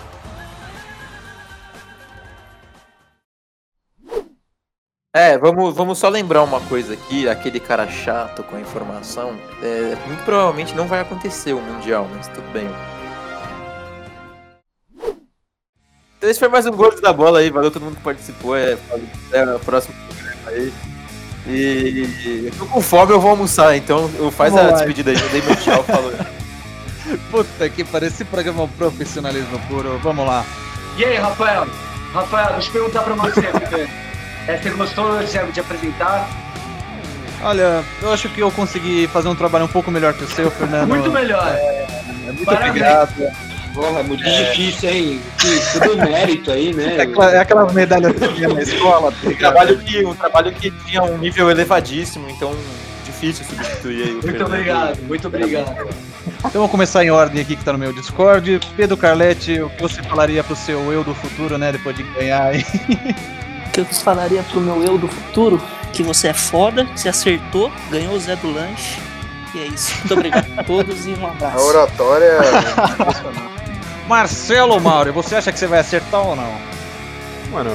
[5.12, 9.96] É, vamos, vamos só lembrar uma coisa aqui, aquele cara chato com a informação, é,
[10.06, 12.70] muito provavelmente não vai acontecer o Mundial, mas tudo bem.
[16.16, 18.78] Então esse foi mais um Gordo da Bola aí, valeu todo mundo que participou, é,
[19.32, 20.72] é o próximo programa aí.
[21.48, 24.76] E eu tô com fome, eu vou almoçar, então eu faz Vamos a lá.
[24.76, 26.12] despedida aí, eu dei meu tchau, falou.
[27.32, 29.98] Puta que parece esse programa é um profissionalismo puro.
[29.98, 30.44] Vamos lá.
[30.96, 31.66] E aí, Rafael?
[32.12, 33.88] Rafael, deixa eu perguntar pra você.
[34.50, 36.28] É, você gostou de, de apresentar?
[37.42, 40.50] Olha, eu acho que eu consegui fazer um trabalho um pouco melhor que o seu,
[40.50, 40.88] Fernando.
[40.88, 41.54] Muito melhor.
[41.56, 41.86] É,
[42.26, 42.70] muito Parabéns.
[42.70, 43.50] obrigado.
[43.72, 45.20] Porra, muito difícil, hein?
[45.72, 46.96] Tudo mérito aí, né?
[46.96, 49.12] É aquela, é aquela medalha que tinha na escola.
[49.12, 52.52] tá Um trabalho, que, um trabalho que tinha um nível elevadíssimo, então
[53.06, 54.48] difícil substituir aí o Muito Fernando.
[54.48, 55.88] obrigado, muito obrigado.
[56.38, 58.58] Então vamos começar em ordem aqui que tá no meu Discord.
[58.76, 61.70] Pedro Carletti, o que você falaria pro seu eu do futuro, né?
[61.70, 62.66] Depois de ganhar aí?
[63.70, 65.60] O que eu falaria pro meu eu do futuro?
[65.92, 68.98] Que você é foda, que você acertou, ganhou o Zé do Lanche.
[69.54, 69.94] E é isso.
[70.00, 71.58] Muito obrigado a todos e um A abraço.
[71.64, 72.40] oratória é.
[74.08, 76.52] Marcelo Mauro, você acha que você vai acertar ou não?
[77.52, 77.70] Mano,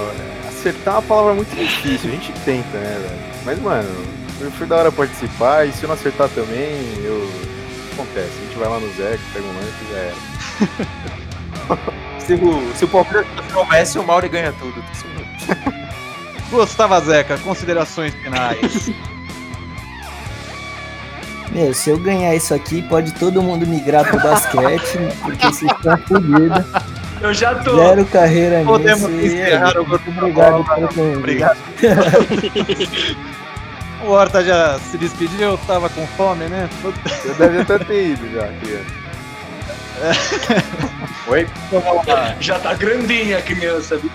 [0.50, 3.20] acertar é uma palavra muito difícil, a gente tenta, né, velho?
[3.46, 3.90] Mas, mano,
[4.38, 6.72] foi- foi da hora participar e se eu não acertar também,
[7.04, 7.30] eu.
[7.94, 10.16] Acontece, a gente vai lá no Zé, pega um lanche e já era.
[12.26, 14.84] Se o, se o Palmeiras trouxer o Messi, o Mauri ganha tudo.
[16.56, 18.92] Gustavo Zeca, considerações finais.
[21.52, 25.98] Meu, se eu ganhar isso aqui, pode todo mundo migrar pro basquete, porque vocês estão
[26.00, 26.66] fodidos.
[27.22, 27.78] Eu já tô.
[27.78, 28.70] Zero carreira nisso.
[28.70, 31.18] Podemos e é encerrar o da obrigado pelo convite.
[31.18, 31.58] Obrigado.
[34.04, 36.70] o Horta já se despediu, tava com fome, né?
[36.84, 39.06] Eu deve até ter ido já, criança.
[41.28, 41.48] Oi?
[42.42, 43.98] Já tá grandinha a criança.
[43.98, 44.12] viu?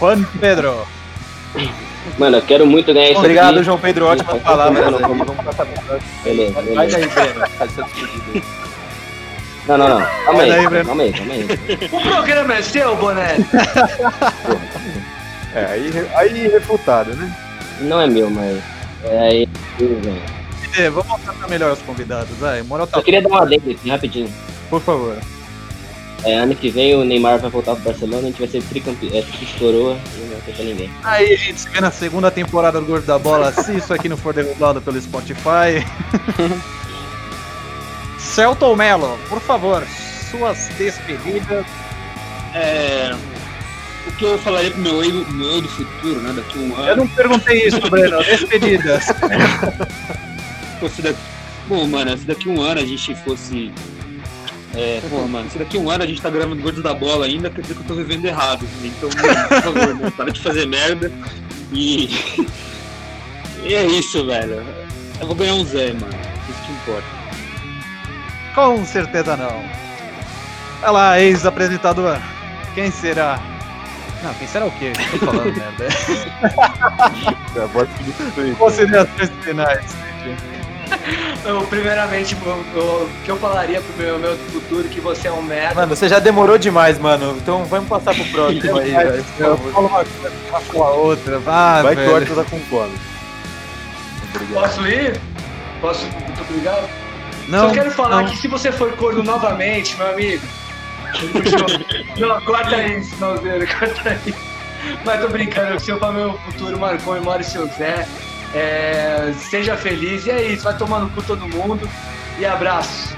[0.00, 0.86] Juan Pedro.
[2.18, 3.64] Mano, eu quero muito ganhar isso Obrigado, aqui.
[3.64, 4.06] João Pedro.
[4.06, 5.02] Ótimas Não, palavras não, aí.
[5.02, 6.98] não, Vamos passar pra Beleza, Vai beleza.
[6.98, 7.48] daí, Breno.
[7.58, 8.42] Faz sua despedida aí.
[9.68, 10.06] Não, não, não.
[10.24, 10.86] Calma daí, aí, Breno.
[10.86, 11.46] calma aí, calma aí.
[11.92, 13.36] O programa é seu, Boné.
[15.54, 17.30] É, aí, aí refutado, né?
[17.82, 18.58] Não é meu, mas.
[19.04, 19.48] É aí.
[20.78, 22.62] É, vamos tratar melhor os convidados, vai.
[22.62, 24.32] Moral tá Só queria dar uma adendo aqui, rapidinho.
[24.70, 25.14] por favor.
[26.24, 29.10] É, ano que vem o Neymar vai voltar pro Barcelona, a gente vai ser tricampeão.
[29.12, 29.24] É,
[29.58, 30.90] coroa e não vai ter pra ninguém.
[31.02, 34.16] Aí gente se vê na segunda temporada do Gordo da Bola, se isso aqui não
[34.16, 35.84] for derrubado pelo Spotify.
[38.18, 39.84] Celton Mello, por favor,
[40.30, 41.66] suas despedidas.
[42.54, 43.14] É,
[44.06, 46.32] o que eu falaria pro meu eu, meu eu do futuro, né?
[46.34, 46.88] Daqui a um ano.
[46.88, 48.22] Eu não perguntei isso, Breno.
[48.24, 49.06] Despedidas.
[50.80, 51.18] Pô, se daqui...
[51.68, 53.72] Bom, mano, se daqui a um ano a gente fosse.
[54.74, 57.26] É, pô, mano, se daqui a um ano a gente tá gravando Gordos da Bola
[57.26, 58.66] ainda, quer dizer que eu tô vivendo errado.
[58.82, 61.12] Então, mano, por favor, né, para de fazer merda.
[61.72, 62.08] E.
[63.62, 64.64] e é isso, velho.
[65.20, 66.14] Eu vou ganhar um Zé, mano.
[66.48, 67.06] Isso que importa.
[68.54, 69.62] Com certeza não.
[70.82, 72.18] Olha lá, ex-apresentador.
[72.74, 73.38] Quem será?
[74.22, 74.92] Não, quem será o quê?
[75.10, 75.88] Tô falando merda.
[78.58, 79.96] Considerações finais.
[80.24, 80.61] gente.
[81.44, 82.38] Eu, primeiramente, o
[82.78, 85.74] o que eu falaria pro meu, meu futuro que você é um merda.
[85.74, 87.36] Mano, você já demorou demais, mano.
[87.36, 89.24] Então vamos passar pro próximo aí, velho.
[89.38, 91.38] Eu falo uma coisa, falo a outra.
[91.40, 92.14] Vai que o velho.
[92.14, 92.94] Horta tá com fome.
[94.52, 95.20] Posso ir?
[95.80, 96.06] Posso?
[96.06, 96.88] Muito obrigado.
[97.48, 98.30] Não, Só quero falar não.
[98.30, 100.46] que se você for corno novamente, meu amigo.
[102.16, 104.38] não, corta isso, Nalzeiro, corta isso.
[105.04, 108.06] Mas tô brincando, se eu para meu futuro, mano, comemore seu Zé.
[108.54, 111.88] É, seja feliz, e é isso, vai tomando cu todo mundo.
[112.38, 113.16] E abraço.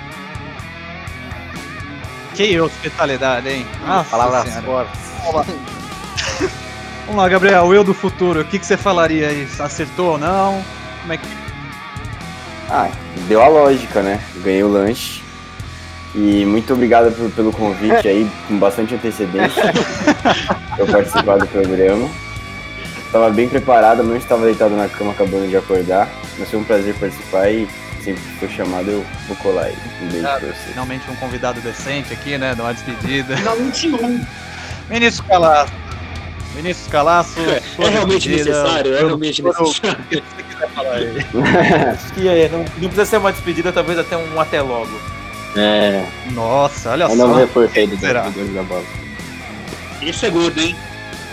[2.34, 3.66] Que hospitalidade, hein?
[3.86, 5.00] Nossa Palavras fortes.
[7.06, 9.46] Vamos lá, Gabriel, eu do futuro, o que, que você falaria aí?
[9.58, 10.62] Acertou ou não?
[11.02, 11.26] Como é que.
[12.70, 12.88] Ah,
[13.28, 14.20] deu a lógica, né?
[14.36, 15.22] Ganhei o lanche.
[16.14, 19.62] E muito obrigado por- pelo convite aí, com bastante antecedência,
[20.76, 22.08] pra participar do programa.
[23.14, 26.08] Tava bem preparado, mas estava deitado na cama acabando de acordar.
[26.36, 27.68] Mas foi um prazer participar e
[28.02, 29.76] sempre que for chamado eu vou colar aí.
[30.02, 30.56] Um beijo pra vocês.
[30.70, 32.56] Finalmente um convidado decente aqui, né?
[32.56, 33.36] Dá uma despedida.
[33.36, 34.26] Finalmente um.
[34.90, 35.72] Vinícius Calaço.
[36.56, 38.62] Vinícius Calaço, É, é realmente despedida.
[38.62, 39.96] necessário, é Eu realmente necessário.
[40.10, 41.26] Que você quiser falar aí?
[42.20, 44.90] E aí, não, não precisa ser uma despedida, talvez até um até logo.
[45.54, 47.16] É, Nossa, olha um só.
[47.28, 48.82] novo reforço aí do da Bola.
[50.02, 50.74] Isso é gordo, hein?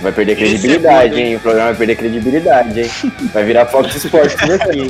[0.02, 1.36] Vai perder é credibilidade, gordo, hein?
[1.36, 2.92] O programa vai perder credibilidade, hein?
[3.34, 4.90] Vai virar Fox Sports tudo aqui.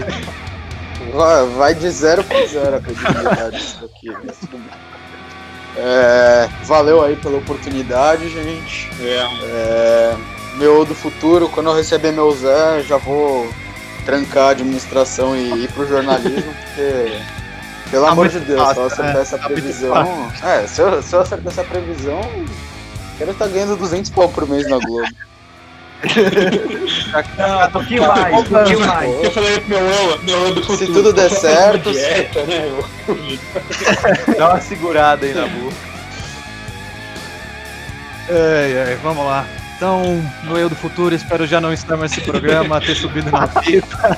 [1.14, 4.18] Vai, vai de zero pra zero a credibilidade daqui.
[4.26, 4.82] mas tudo bem.
[5.78, 8.90] É, valeu aí pela oportunidade, gente.
[9.02, 9.28] É.
[9.44, 10.16] É,
[10.58, 13.48] meu do futuro, quando eu receber meu Zé, já vou
[14.06, 17.18] trancar a administração e ir pro jornalismo, porque,
[17.90, 19.22] pelo Tá amor de Deus, se eu acertar né?
[19.22, 20.32] essa Tá previsão.
[20.44, 22.22] É, se eu, se eu acertar essa previsão,
[23.22, 25.08] quero estar ganhando 200 pau por mês na Globo.
[27.38, 29.24] Não, um pouquinho mais, um pouquinho mais.
[29.24, 30.88] Eu falei pro meu eu, meu eu do futuro.
[30.88, 32.80] Se tudo der certo, Dieta, né?
[34.36, 35.76] Dá uma segurada aí na boca.
[38.28, 39.46] Ai, ai, vamos lá.
[39.76, 43.48] Então, no Eu do Futuro, espero já não estar mais nesse programa, ter subido na
[43.48, 44.18] fita.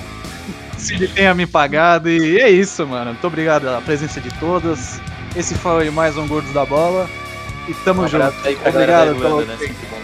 [0.77, 2.09] Se ele tenha me pagado.
[2.09, 3.11] E é isso, mano.
[3.11, 4.99] Muito obrigado pela presença de todos.
[5.35, 7.09] Esse foi mais um Gordos da Bola.
[7.67, 8.33] E tamo Um junto.
[8.43, 9.41] aí pra Obrigado da pelo.
[9.45, 9.55] Né?
[9.59, 9.97] Sempre bom.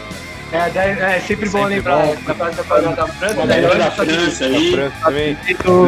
[0.52, 2.16] É, é sempre bom Sempre lembrar bom.
[2.26, 4.72] da parte da parada da França, Uma da da França aí.
[4.72, 5.36] França também.
[5.36, 5.88] From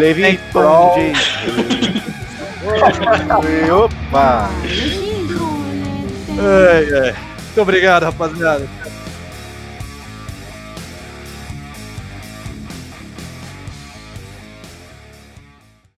[0.51, 1.13] pro- J.
[3.71, 4.49] Opa!
[6.39, 7.13] Ai, ai.
[7.13, 8.67] Muito obrigado, rapaziada.